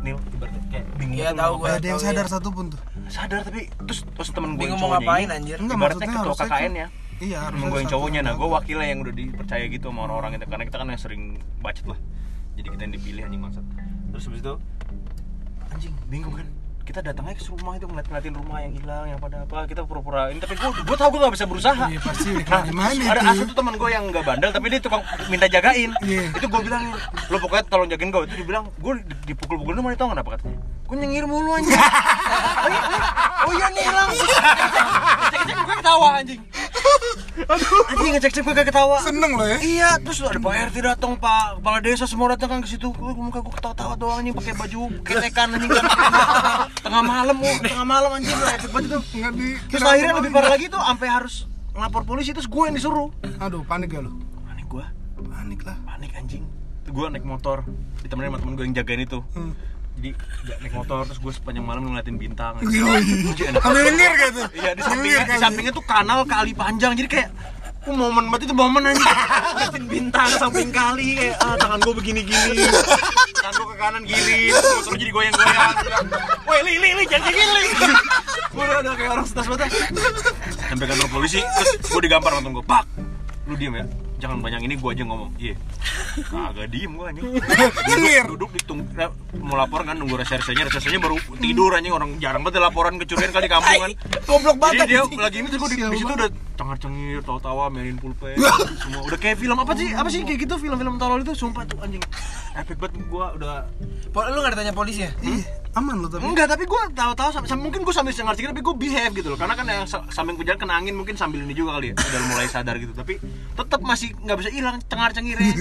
[0.06, 1.18] Nil, ibaratnya kayak bingung.
[1.18, 1.58] Iya, gitu tahu loh.
[1.58, 1.66] gua.
[1.66, 2.34] Nggak ada yang tahu, sadar iya.
[2.38, 5.58] satu pun tuh Sadar tapi terus terus temen gue Bingung mau ngapain ini, anjir.
[5.58, 6.88] Enggak, maksudnya ketua KKN ya.
[7.18, 8.56] iya Emang gue yang cowoknya, nah gue tahu.
[8.62, 11.24] wakilnya yang udah dipercaya gitu sama orang-orang itu Karena kita kan yang sering
[11.66, 12.00] bacot lah
[12.56, 13.66] Jadi kita yang dipilih anjing maksud.
[14.16, 14.54] Terus habis itu
[15.76, 16.48] Anjing, bingung kan.
[16.86, 20.30] Kita datang aja ke rumah itu ngeliat-ngeliatin rumah yang hilang yang pada apa kita pura-pura
[20.30, 21.86] ini tapi gue gue tau gue gak bisa berusaha.
[21.90, 25.02] Iya, pasti nah, gimana ada ada satu teman gue yang nggak bandel tapi dia tukang
[25.28, 25.92] minta jagain.
[26.06, 26.30] Iya.
[26.30, 26.94] itu gue bilang
[27.34, 28.94] lo pokoknya tolong jagain gue itu dia bilang gue
[29.26, 30.38] dipukul-pukul lu mana tau kenapa?
[30.38, 30.62] katanya.
[30.86, 31.74] Gue nyengir mulu anjing.
[32.66, 32.82] Oh iya,
[33.46, 34.10] oh iya nih hilang.
[34.10, 36.42] Ngecek-ngecek gue ketawa anjing
[37.46, 41.60] aduh anjing ngecek-ngecek gue ketawa seneng loh ya Iya, terus ada Pak RT datang, Pak
[41.60, 42.90] Kepala Desa semua datang kan ke situ.
[42.96, 45.86] Gue muka gue ketawa-tawa doang anjing pakai baju ketekan anjing kan.
[46.86, 49.02] tengah malam, oh, tengah malam anjing gue efek banget tuh.
[49.04, 51.36] nggak di Terus akhirnya lebih parah lagi tuh sampai harus
[51.76, 53.10] ngelapor polisi terus gue yang disuruh.
[53.44, 54.16] aduh panik gak lu
[54.48, 54.86] Panik gue,
[55.28, 56.44] panik lah panik anjing.
[56.86, 57.68] Gue naik motor,
[58.00, 59.20] ditemenin sama temen gue yang jagain itu.
[59.36, 59.52] Hmm.
[60.06, 62.62] Jadi naik motor terus gue sepanjang malam ngeliatin bintang.
[62.62, 62.70] Gak
[64.38, 64.46] tuh?
[64.54, 66.94] Iya di sampingnya, di sampingnya tuh kanal kali panjang.
[66.94, 67.30] Jadi kayak
[67.86, 72.66] Oh, momen banget itu momen aja Ngeliatin bintang samping kali kayak ah, tangan gue begini-gini.
[73.38, 75.74] Tangan gue ke kanan kiri terus motor jadi goyang-goyang.
[76.50, 77.66] Woi li li li jangan gini li.
[78.58, 79.70] Gue udah, kayak orang stres banget.
[80.66, 82.90] Sampai kantor polisi terus gue digampar nonton gue pak
[83.46, 83.86] lu diem ya
[84.26, 85.30] jangan banyak ini gue aja ngomong.
[85.38, 85.56] Iya.
[86.26, 87.26] Kagak diem gue anjing.
[87.38, 88.24] Nyengir.
[88.34, 91.94] duduk ditung eh, mau lapor kan nunggu resersenya resersenya baru tidur anjing.
[91.94, 93.92] Orang jarang banget laporan kecurian kali di kampung kan.
[94.28, 94.86] Goblok jadi banget.
[94.90, 95.22] dia anjing.
[95.22, 98.34] lagi ini terus gue di, di situ udah cengar cengir tawa tawa mainin pulpen
[98.82, 99.02] semua.
[99.06, 99.94] Udah kayak film apa sih?
[99.94, 100.58] Apa sih kayak gitu?
[100.58, 102.02] Film-film tolol itu sumpah tuh anjing.
[102.58, 103.56] Epic banget gue udah
[104.16, 105.12] Lu gak ditanya polisi ya?
[105.28, 105.44] Ih,
[105.76, 106.24] aman lo tapi.
[106.24, 109.40] Enggak tapi gue tahu-tahu mungkin gue sambil cengir tapi gue behave gitu loh.
[109.40, 111.96] Karena kan yang sa- sambil kejar kena angin mungkin sambil ini juga kali ya.
[112.00, 112.96] Udah mulai sadar gitu.
[112.96, 113.20] Tapi
[113.56, 115.52] tetap masih nggak bisa hilang cengar cengirnya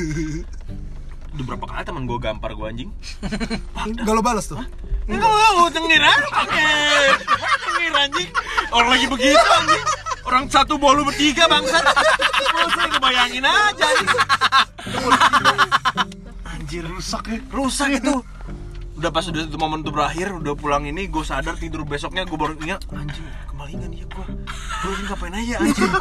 [1.35, 2.91] udah berapa kali teman gue gampar gue anjing?
[4.07, 4.63] Gak lo balas tuh?
[5.11, 6.47] Enggak mau cengir apa
[7.67, 8.31] Cengir anjing.
[8.71, 9.85] Orang lagi begitu anjing.
[10.25, 11.83] Orang satu bolu bertiga bangsat.
[12.55, 14.11] Lu sering bayangin aja anjing.
[16.47, 17.39] Anjir rusak ya.
[17.51, 18.15] Rusak itu
[19.05, 22.41] Udah pas udah itu momen itu berakhir Udah pulang ini gue sadar tidur besoknya Gue
[22.41, 23.29] baru ingat Anjing
[23.95, 24.27] iya gua.
[24.85, 25.93] Bro ini ngapain aja anjing?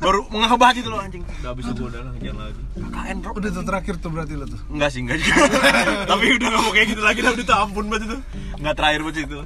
[0.00, 1.22] Baru mengabah itu lo anjing.
[1.22, 2.62] Udah habis itu udah jangan lagi.
[2.72, 3.30] KKN bro.
[3.36, 4.60] Udah tuh terakhir tuh berarti lo tuh.
[4.72, 5.44] Enggak sih, enggak juga.
[6.10, 8.18] Tapi udah gak mau kayak gitu lagi Udah minta ampun banget itu
[8.58, 9.38] Enggak terakhir banget itu.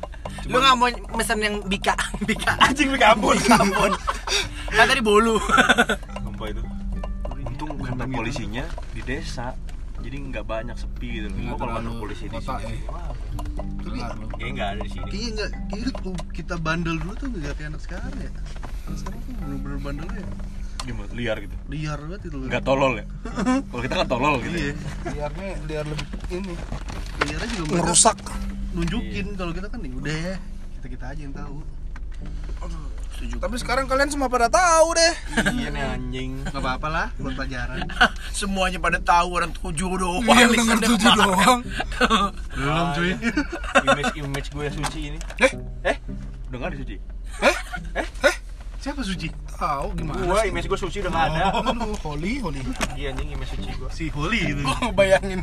[0.47, 0.88] Lu nggak mau
[1.19, 1.95] mesen yang bika,
[2.29, 2.53] bika.
[2.62, 3.37] Anjing minta ampun.
[3.37, 3.92] Ampun.
[4.71, 5.37] Kan tadi bolu.
[6.23, 6.62] Sumpah itu.
[7.45, 8.64] Untung kantor polisinya
[8.95, 9.53] di desa
[10.07, 11.38] jadi nggak banyak sepi gitu loh.
[11.42, 12.79] Gua kalau kantor polisi di sini, eh.
[13.83, 13.99] Tapi
[14.38, 15.09] kayaknya nggak ada di sini.
[15.11, 18.31] kayaknya nggak kayaknya tuh kita bandel dulu tuh nggak kayak anak sekarang ya.
[18.87, 20.27] Anak sekarang tuh bener-bener bandel ya.
[20.87, 21.11] Gimana?
[21.19, 21.57] Liar gitu.
[21.66, 22.37] Liar banget itu.
[22.38, 23.07] Nggak tolol ya.
[23.75, 24.55] Kalau kita kan tolol gitu.
[24.55, 24.71] Iya.
[24.71, 24.75] ya.
[25.11, 26.55] Liarnya liar lebih ini
[27.27, 28.19] Liarnya juga mereka ngerusak.
[28.77, 30.37] nunjukin kalau kita kan ya udah
[30.79, 31.57] kita kita aja yang tahu.
[33.16, 35.14] Tapi sekarang kalian semua pada tahu deh.
[35.52, 36.31] Iya nih anjing.
[36.44, 37.85] Gak apa-apa lah buat pelajaran.
[38.37, 40.20] Semuanya pada tahu orang tujuh doang.
[40.22, 41.61] Yang denger listennya tujuh doang.
[42.52, 43.12] Belum cuy.
[43.83, 45.18] Image image gue suci ini.
[45.38, 45.52] Eh,
[45.85, 45.96] Eh,
[46.48, 46.96] udah ada suci.
[48.76, 49.26] Siapa Suci?
[49.57, 50.20] tahu gimana?
[50.20, 51.44] Gua image gue suci udah nggak ada.
[52.05, 52.61] Holy, holy.
[52.94, 53.88] Iya anjing image suci gua.
[53.90, 54.62] Si Holly gitu.
[54.62, 55.42] Gua bayangin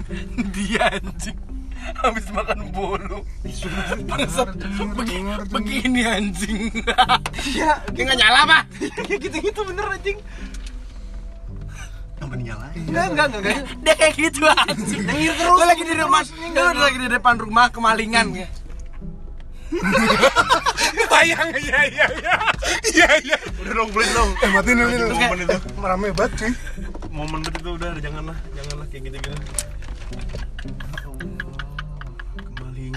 [0.53, 1.36] dia anjing
[2.03, 3.19] habis makan bolu.
[4.09, 4.49] Bangsat.
[4.95, 6.71] Begi- Begini anjing.
[7.53, 8.59] Iya, Dia nggak nyala apa?
[9.03, 10.17] kayak gitu-gitu bener anjing.
[12.23, 12.81] Yang nyalain.
[12.87, 13.57] Enggak, enggak, enggak, enggak.
[13.83, 15.01] Dia kayak gitu anjing.
[15.03, 15.37] Terus.
[15.37, 18.47] Gue lagi di rumah, gue lagi di depan rumah kemalingan ya.
[21.09, 22.35] Bayang iya iya iya.
[22.93, 23.37] Iya iya.
[23.57, 24.29] Udah dong, please dong.
[24.39, 24.93] Eh, matiin dulu.
[24.93, 25.57] Anjing, momen itu.
[25.81, 26.51] Rame banget cuy.
[27.09, 29.37] Momen itu udah janganlah, janganlah kayak gitu-gitu.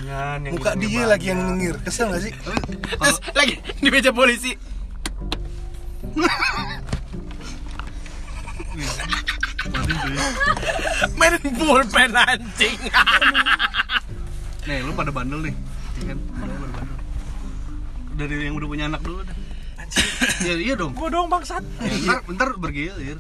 [0.07, 1.11] Kemalingan yang Muka dia banyak.
[1.11, 1.75] lagi yang nyengir.
[1.83, 2.31] Kesel gak sih?
[3.03, 4.55] Terus lagi di meja polisi.
[11.19, 12.79] Main pulpen anjing.
[14.71, 15.55] Nih, lu pada bandel nih.
[15.99, 16.19] Iya kan?
[16.23, 16.95] Lu pada bandel.
[18.15, 19.35] Dari yang udah punya anak dulu dah.
[20.43, 20.95] Ya iya dong.
[20.95, 21.63] Gua dong bangsat.
[21.83, 23.19] Ya, bentar, bentar bergilir.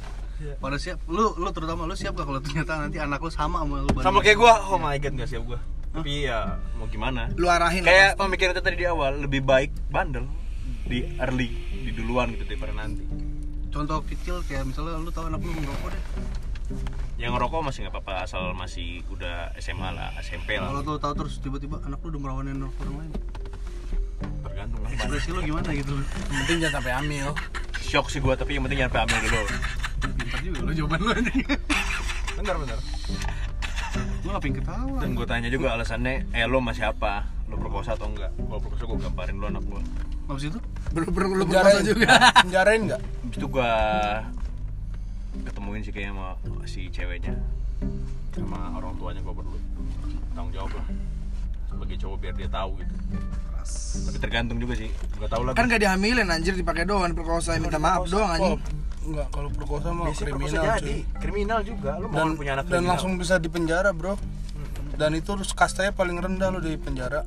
[0.62, 3.80] Pada siap, lu lu terutama lu siap gak kalau ternyata nanti anak lu sama sama
[3.82, 3.88] lu?
[4.02, 5.58] Sama kayak gua, oh my god gak siap gua.
[5.96, 7.32] Tapi ya mau gimana?
[7.40, 10.28] Lu arahin Kayak pemikiran itu tadi di awal, lebih baik bandel
[10.84, 13.00] di early, di duluan gitu daripada nanti.
[13.72, 16.04] Contoh kecil kayak misalnya lu tahu anak lu ngerokok deh.
[17.16, 20.84] Yang ngerokok masih nggak apa-apa asal masih udah SMA lah, SMP Kalau lah.
[20.84, 23.12] lu tahu terus tiba-tiba anak lu udah merawanin orang lain.
[24.44, 24.90] Tergantung lah.
[24.92, 25.96] Ekspresi lu gimana gitu?
[26.28, 27.28] Penting jangan sampai hamil.
[27.80, 29.44] Shock sih gua, tapi yang penting jangan sampai ambil dulu.
[29.96, 31.46] Pintar juga lu jawaban lu anjing.
[32.36, 32.78] Bentar, bentar.
[34.26, 34.98] Lu ngapain ketawa?
[34.98, 37.30] Dan gue tanya juga alasannya, eh lo masih apa?
[37.46, 38.34] Lo perkosa atau enggak?
[38.34, 39.82] Kalau perkosa gue gamparin lo anak gue.
[40.28, 40.58] Habis itu?
[40.90, 42.08] Belum Penjarain perkosa juga.
[42.42, 43.00] Penjarain enggak?
[43.06, 43.70] Habis itu gue
[45.36, 46.28] ketemuin sih kayak sama
[46.64, 47.36] si ceweknya
[48.32, 49.56] sama orang tuanya gue perlu
[50.32, 50.86] tanggung jawab lah
[51.68, 52.94] sebagai cowok biar dia tahu gitu
[54.06, 54.88] tapi tergantung juga sih
[55.20, 58.56] nggak tahu lah Kan gak dihamilin anjir dipakai doang perkosa minta maaf doang anjing.
[59.06, 61.00] Enggak, kalau perkosa mah Biasanya perkosa kriminal jadi cuy.
[61.16, 62.90] kriminal juga lo mau Dan, punya anak dan kriminal.
[62.90, 64.14] langsung bisa dipenjara, Bro.
[64.96, 67.22] Dan itu harus kastanya paling rendah lo di penjara.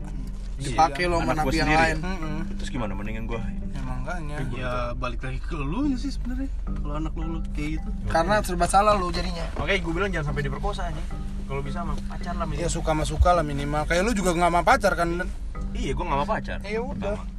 [0.60, 1.98] Iya, Dipakai lo sama anak gua napi yang lain.
[1.98, 2.40] Heeh.
[2.60, 4.36] terus gimana mendingan gue Ya makanya.
[4.52, 6.52] Ya balik lagi ke lu sih sebenarnya.
[6.68, 7.88] Kalau anak lu, lu kayak gitu.
[8.12, 9.48] Karena serba salah lu jadinya.
[9.56, 11.04] Makanya gue bilang jangan sampai diperkosa aja
[11.48, 13.82] kalau bisa sama pacar lah Ya minimal suka sama suka lah minimal.
[13.88, 15.08] Kayak lu juga nggak sama pacar kan?
[15.16, 15.30] Dan?
[15.72, 17.16] iya gue gak mau pacar Ya udah.
[17.16, 17.39] Sama.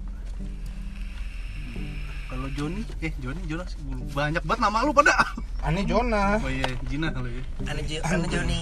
[2.41, 3.77] Kalau Joni, eh Joni, Jonas,
[4.17, 5.13] banyak banget nama lu pada.
[5.61, 6.41] Aneh Jona.
[6.41, 7.45] Oh iya, Jina lu ya.
[7.69, 8.61] Ane Jo, Ane Joni.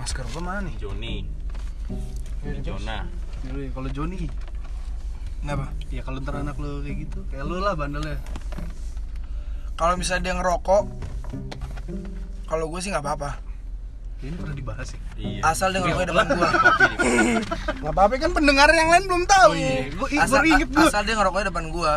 [0.00, 0.74] Masker gua mana nih?
[0.80, 1.28] Joni
[2.64, 3.04] Jona
[3.44, 4.24] Yaudah, Kalau Joni,
[5.44, 5.68] Kenapa?
[5.92, 8.16] ya kalau ntar anak lu kayak gitu, kayak lu lah bandelnya.
[9.76, 10.84] Kalau misalnya dia ngerokok,
[12.48, 13.44] kalau gue sih nggak apa-apa.
[14.24, 15.00] Ini pernah dibahas ya.
[15.16, 16.48] iya Asal dia ngerokok di depan gue.
[17.84, 19.50] Nggak apa-apa kan pendengar yang lain belum tahu.
[20.00, 20.88] Gue Asal, baru inget gue.
[20.88, 21.94] asal dia ngerokoknya depan gue.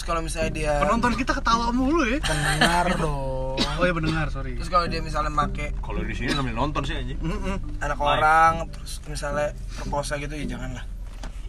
[0.00, 2.24] Terus kalau misalnya dia Penonton kita ketawa mulu ya.
[2.24, 3.60] Pendengar dong.
[3.76, 4.56] Oh ya pendengar, sorry.
[4.56, 7.12] terus kalau dia misalnya make kalau di sini sambil nonton sih aja
[7.80, 8.08] anak Live.
[8.10, 10.84] orang terus misalnya perkosa gitu ya janganlah.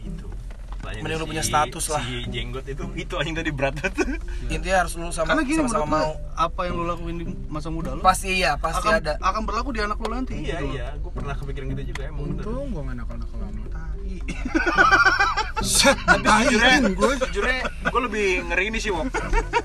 [0.02, 0.28] itu
[0.82, 2.02] Tanya Mending lu punya status lah.
[2.02, 4.20] si jenggot itu itu anjing tadi berat banget
[4.54, 6.12] Intinya harus lu sama Karena gini sama-sama menurut mau.
[6.36, 9.14] apa yang lu lakuin di masa muda lu Pasti iya, pasti akan, ada.
[9.22, 10.36] akan berlaku di anak lu nanti.
[10.42, 10.74] iya gitu.
[10.74, 13.64] iya gue pernah kepikiran gitu juga emang Untung gua nggak nakal-nakal sama.
[13.70, 14.16] Tai.
[15.62, 17.13] Set, jujurnya gue.
[17.30, 19.13] jujurnya gue lebih ngeri ini sih Wok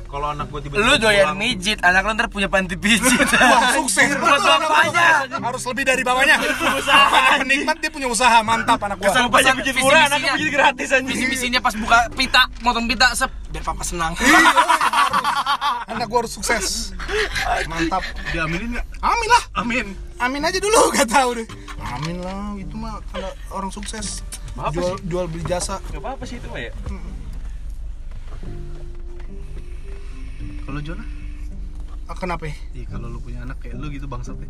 [0.06, 3.04] kalau anak gue tiba-tiba Lu doyan mijit, anak lu ntar punya panti pijit.
[3.76, 4.16] Sukses.
[4.16, 5.28] Buat bapaknya.
[5.28, 6.40] Harus lebih dari bawahnya.
[6.78, 7.42] Usaha.
[7.42, 9.12] Penikmat dia punya usaha mantap anak gua.
[9.12, 12.86] Kesel bapaknya pesan pijit murah anaknya pijit gratis anjing Visi misinya pas buka pita, motong
[12.88, 14.16] pita, sep, biar papa senang.
[15.90, 16.96] Anak gua harus sukses.
[17.68, 18.00] Mantap.
[18.32, 18.86] Diaminin nggak?
[19.02, 19.42] Amin lah.
[19.58, 19.86] Amin.
[20.16, 21.46] Amin aja dulu gak tahu deh.
[21.92, 24.24] Amin lah, itu mah kalau orang sukses.
[24.56, 25.04] Apa jual sih?
[25.06, 26.72] jual beli jasa Gak apa-apa sih itu mah ya
[30.62, 31.04] Kalau Jona?
[32.06, 32.54] Ah, kenapa ya?
[32.72, 34.46] Iya kalau lu punya anak kayak lu gitu bangsat ya.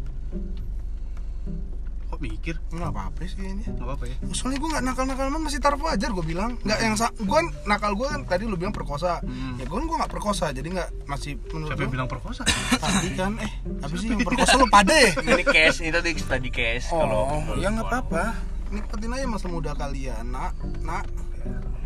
[2.07, 2.55] Kok mikir?
[2.71, 4.17] nggak apa-apa sih ini Gak apa-apa ya.
[4.31, 7.93] soalnya gue nggak nakal-nakal man masih taraf wajar gue bilang nggak yang sa gue nakal
[7.93, 9.57] gue kan tadi lu bilang perkosa Hmm.
[9.57, 12.43] ya gue gue nggak perkosa jadi nggak masih menurut Siapa yang bilang perkosa?
[12.79, 16.87] tadi kan eh apa sih yang perkosa lu pade Ini cash, ini tadi tadi cash
[16.89, 18.25] kalau oh ya nggak apa-apa
[18.69, 21.05] nikmatin aja masa muda kalian nak nak.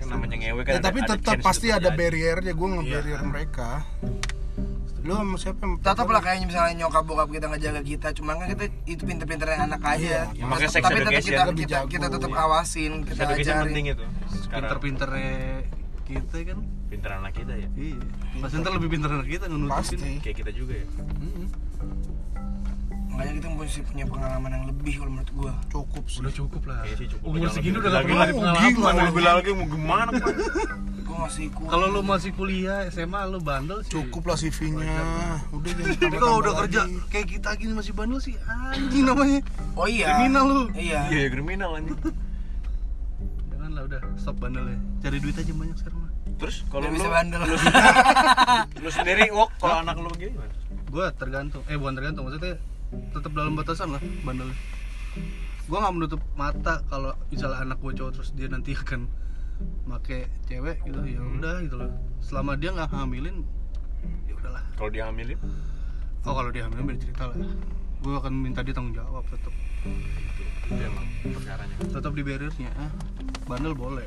[0.00, 1.98] Namanya ngewe kan ya ada- tapi ada tetap pasti ada terjadi.
[1.98, 2.52] barriernya.
[2.52, 3.26] Gue nge-barrier Iya.
[3.26, 3.68] mereka.
[5.00, 8.08] Lu sama siapa yang tetap lah kayaknya misalnya nyokap bokap kita ngejaga kita.
[8.12, 10.28] Cuman kan kita itu pinter-pinteran anak aja.
[10.28, 13.64] Iya, makanya tapi tetap kita kita, kita tetap awasin kita ajarin.
[13.64, 14.04] penting itu.
[14.42, 15.32] Sekarang Pinter-pinternya
[16.04, 16.58] kita kan.
[16.90, 17.68] pinter anak kita ya.
[17.70, 17.98] Iya.
[18.50, 19.78] Ntar lebih pinter anak kita ngenutupin.
[19.78, 19.96] pasti.
[20.20, 20.86] Kayak kita juga ya.
[23.20, 25.52] Makanya kita mesti punya pengalaman yang lebih kalau menurut gua.
[25.68, 26.18] Cukup sih.
[26.24, 26.78] Udah cukup lah.
[26.80, 27.26] Kayaknya sih cukup.
[27.28, 28.80] Umur segini udah gak lagi perlu lagi pengalaman.
[28.80, 30.10] mau lebih lagi mau gimana
[31.04, 33.92] gua masih kuat Kalau lu masih kuliah SMA lu bandel sih.
[33.92, 35.04] cukup lah CV-nya
[35.52, 36.80] udah jangan Tapi kalau udah kerja
[37.12, 39.44] kayak kita gini masih bandel sih anjing namanya.
[39.76, 40.06] oh iya.
[40.16, 40.62] Kriminal lu.
[40.72, 41.00] iya.
[41.12, 41.98] Iya ya, kriminal anjing.
[43.52, 44.00] Jangan lah udah.
[44.16, 44.78] Stop bandel ya.
[45.04, 46.10] Cari duit aja banyak sekarang mah.
[46.40, 47.40] terus kalau lu bisa bandel.
[48.80, 50.54] lu sendiri wok kalau anak lu gimana?
[50.88, 51.60] Gua tergantung.
[51.68, 52.24] Eh bukan tergantung.
[52.24, 52.56] Maksudnya
[52.90, 54.50] tetap dalam batasan lah bandel.
[55.70, 59.06] Gua nggak menutup mata kalau misalnya anak gue cowok terus dia nanti akan
[59.86, 61.90] make cewek gitu ya udah gitu loh.
[62.24, 63.46] Selama dia nggak hamilin
[64.26, 64.64] ya udahlah.
[64.80, 65.36] kalau dia hamilin
[66.24, 67.36] Oh kalau dia hamilin beda cerita lah.
[68.00, 69.52] Gue akan minta dia tanggung jawab tetap.
[70.70, 72.70] itu emang perkaranya Tetap di barriernya.
[72.76, 72.92] Ah.
[73.48, 74.06] Bandel boleh.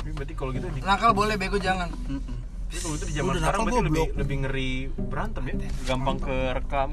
[0.00, 2.38] Tapi berarti kalau gitu di nakal boleh bego jangan Mm-mm.
[2.70, 5.54] Tapi kalau itu di zaman Udah sekarang berarti lebih lebih ngeri berantem ya
[5.90, 6.90] gampang kerekam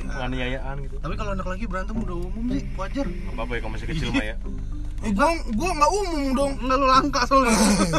[0.00, 0.96] penganiayaan gitu.
[1.02, 3.06] Tapi kalau anak lagi berantem udah umum sih, wajar.
[3.06, 4.36] nggak apa-apa ya kalau masih kecil mah ya.
[5.02, 5.28] Eh gua
[5.58, 6.52] gua nggak umum dong.
[6.62, 7.52] Enggak lu langka soalnya.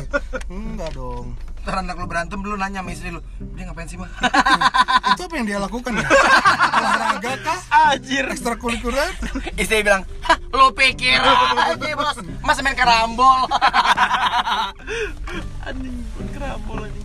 [0.54, 1.36] enggak dong.
[1.64, 3.24] Ntar anak lu berantem lu nanya sama istri lu
[3.56, 4.12] dia ngapain sih mah
[5.16, 6.04] itu apa yang dia lakukan ya?
[6.76, 7.60] Olahraga kah?
[7.96, 8.28] Anjir.
[8.28, 9.16] Ekstrakurikuler?
[9.56, 12.20] Istri bilang hah lu pikir aja bos.
[12.44, 13.48] Masa main karambol?
[15.64, 17.03] Anjing buat kerambol anjing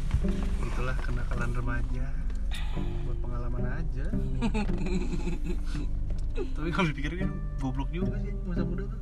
[6.55, 9.01] Tapi kalau dipikir kan goblok juga sih masa muda tuh.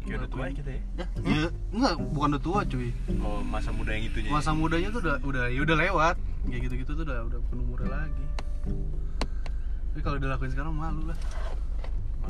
[0.00, 2.90] Kayak udah tua ya kita ya Ya, ya enggak, bukan udah tua cuy.
[3.20, 4.34] Oh masa muda yang itunya ya?
[4.34, 6.16] Masa mudanya tuh udah udah ya udah lewat.
[6.46, 8.24] Kayak gitu-gitu tuh udah udah bukan umurnya lagi.
[9.90, 11.18] Tapi kalau dilakuin sekarang malu lah.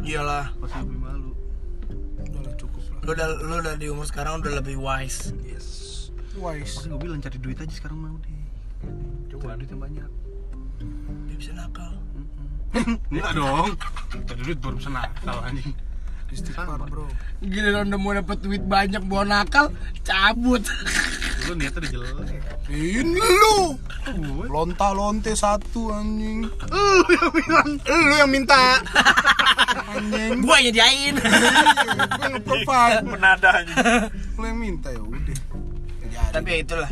[0.01, 1.33] iyalah Pasti lebih malu.
[2.20, 5.66] udah lah cukup lah lu udah lu udah di umur sekarang udah lebih wise Yes.
[6.38, 8.33] wise Makanya gue bilang cari duit aja sekarang mau deh.
[9.29, 10.11] Coba Cari duit yang banyak.
[11.40, 11.92] Bisa nakal.
[13.09, 13.68] Enggak dong.
[14.29, 15.72] Cari duit baru bisa nakal anjing.
[16.31, 17.11] istighfar bro.
[17.42, 19.74] Giliran udah mau dapet duit banyak buat nakal
[20.07, 20.62] cabut.
[21.48, 22.38] Lu niatnya udah jelek.
[22.70, 23.74] ini lu.
[24.46, 26.44] Lonta lonte satu anjing.
[26.46, 28.79] Lu yang bilang lu yang minta.
[29.96, 30.44] Anjing.
[30.44, 31.14] Gua yang nyediain.
[31.18, 33.76] Gue nge-provide Penada anjing.
[34.38, 35.38] Lu yang minta ya udah.
[36.31, 36.90] Tapi ya itulah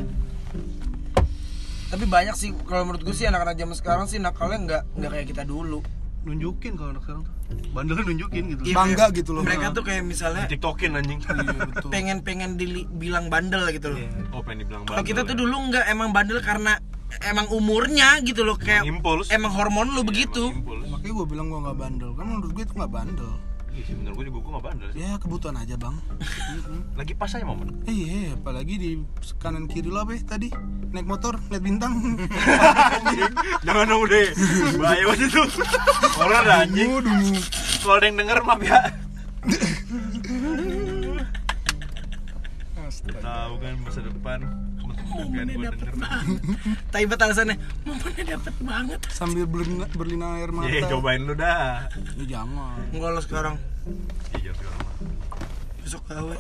[1.88, 5.26] tapi banyak sih kalau menurut gue sih anak-anak zaman sekarang sih nakalnya nggak nggak kayak
[5.26, 5.80] kita dulu.
[6.18, 7.34] Nunjukin kalau anak sekarang tuh.
[7.72, 8.60] Bandelnya nunjukin gitu.
[8.62, 9.40] Iya, Bangga gitu loh.
[9.40, 11.20] mereka tuh kayak misalnya Tiktokin anjing.
[11.28, 11.88] Iya betul.
[11.88, 12.50] pengen pengen
[12.92, 13.98] bilang bandel gitu loh.
[14.30, 15.40] Oh pengen dibilang kalau bandel kita tuh ya.
[15.40, 16.72] dulu nggak emang bandel karena
[17.24, 19.32] emang umurnya gitu loh kayak Impuls.
[19.32, 20.44] emang hormon lu Iya, begitu.
[20.52, 22.10] emang makanya gue bilang gue nggak bandel.
[22.12, 23.32] Kan menurut gue itu nggak bandel
[23.78, 24.98] Iya sih bener gue juga gue gak bandel sih.
[24.98, 25.94] Ya kebutuhan aja bang.
[26.98, 27.78] Lagi pas aja momen.
[27.86, 28.90] Eh, iya apalagi di
[29.38, 30.50] kanan kiri lo be tadi.
[30.90, 31.94] Naik motor lihat bintang.
[33.66, 34.26] Jangan dong udah
[34.82, 35.42] Bahaya banget itu.
[36.18, 36.90] Orang ada anjing.
[37.78, 38.80] Kalau ada yang denger maaf ya.
[43.22, 44.67] Tahu kan masa depan
[45.18, 45.88] Momennya dapet
[46.94, 49.00] tapi bet alasannya momennya dapet banget.
[49.10, 50.70] Sambil berlina, berlinang air mata.
[50.70, 51.90] Iya cobain lu dah.
[52.22, 52.78] Ya, jangan.
[52.94, 53.54] Enggak lo sekarang.
[54.38, 54.86] Iya sekarang
[55.88, 56.36] besok gawe.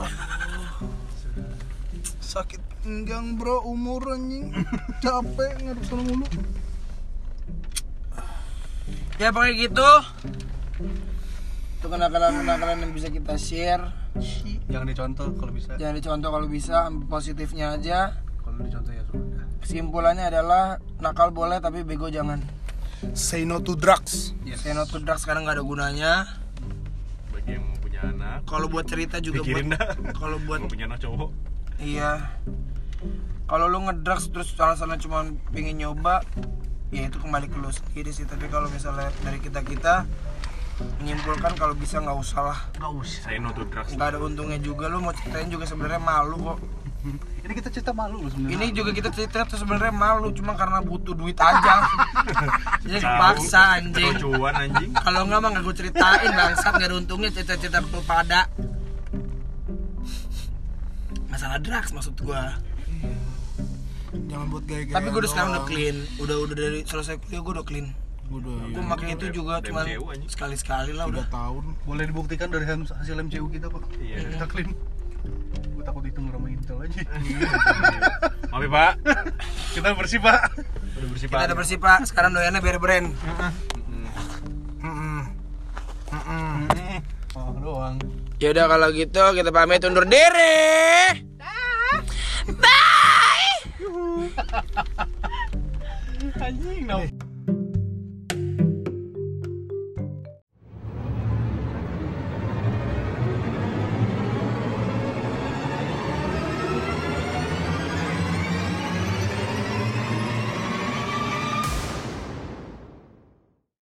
[2.20, 3.64] Sakit pinggang bro.
[3.64, 4.52] Umur anjing.
[5.00, 6.26] Capek ngaduk sana mulu.
[9.16, 9.90] Ya pakai gitu.
[11.80, 13.88] Itu kenakalan-kenakalan yang bisa kita share.
[14.68, 15.80] Jangan dicontoh kalau bisa.
[15.80, 18.20] jangan dicontoh kalau bisa ambil positifnya aja
[18.58, 19.44] Kalau dicontoh ya sudah.
[19.62, 22.42] kesimpulannya adalah nakal boleh tapi bego jangan.
[23.14, 24.34] Say no to drugs.
[24.58, 26.12] Say no to drugs sekarang nggak ada gunanya.
[27.30, 28.42] Bagi yang mau punya anak.
[28.50, 31.30] Kalau buat cerita juga Pikirin buat kalau buat Mau punya anak cowok.
[31.78, 32.34] Iya.
[33.46, 35.22] Kalau lu ngedrugs terus alasannya cuma
[35.54, 36.26] pengen nyoba
[36.90, 38.26] ya itu kembali ke lu sendiri sih.
[38.26, 40.02] Tapi kalau misalnya dari kita kita
[40.98, 42.58] menyimpulkan kalau bisa nggak usah lah.
[42.74, 43.22] Gak usah.
[43.30, 43.94] Saya no to drugs.
[43.94, 44.90] nggak ada untungnya juga.
[44.90, 46.58] Lu mau ceritain juga sebenarnya malu kok
[47.48, 48.54] Ini kita cerita malu loh sebenarnya.
[48.54, 51.80] ini juga kita cerita tuh sebenarnya malu cuma karena butuh duit aja
[52.84, 54.92] jadi kepaksa anjing Cuan anjing.
[54.92, 58.52] kalau nggak mah nggak gue ceritain bangsat nggak ada untungnya cerita-cerita pada
[61.26, 62.52] masalah drugs maksud gua
[64.28, 64.92] Jangan buat gaya-gaya.
[64.94, 67.86] tapi gue udah sekarang udah clean udah udah dari selesai kuliah gue udah clean
[68.28, 70.28] Gue udah gue makin itu juga cuma MCU anjing.
[70.28, 71.64] sekali-sekali lah udah tahun.
[71.82, 73.88] boleh dibuktikan dari hasil MCU kita kok.
[73.96, 74.20] Iya.
[74.28, 74.68] Kita clean.
[75.88, 77.00] Takut itu sama Intel aja.
[78.52, 78.92] Maaf ya, Pak.
[79.72, 80.52] kita bersih pak.
[81.00, 83.08] Udah bersih, kita ada bersih pak sekarang doyannya biar brand.
[87.32, 87.96] Oh doang.
[88.36, 91.24] ya udah kalau gitu kita pamit undur diri
[96.38, 97.04] Anjing, no.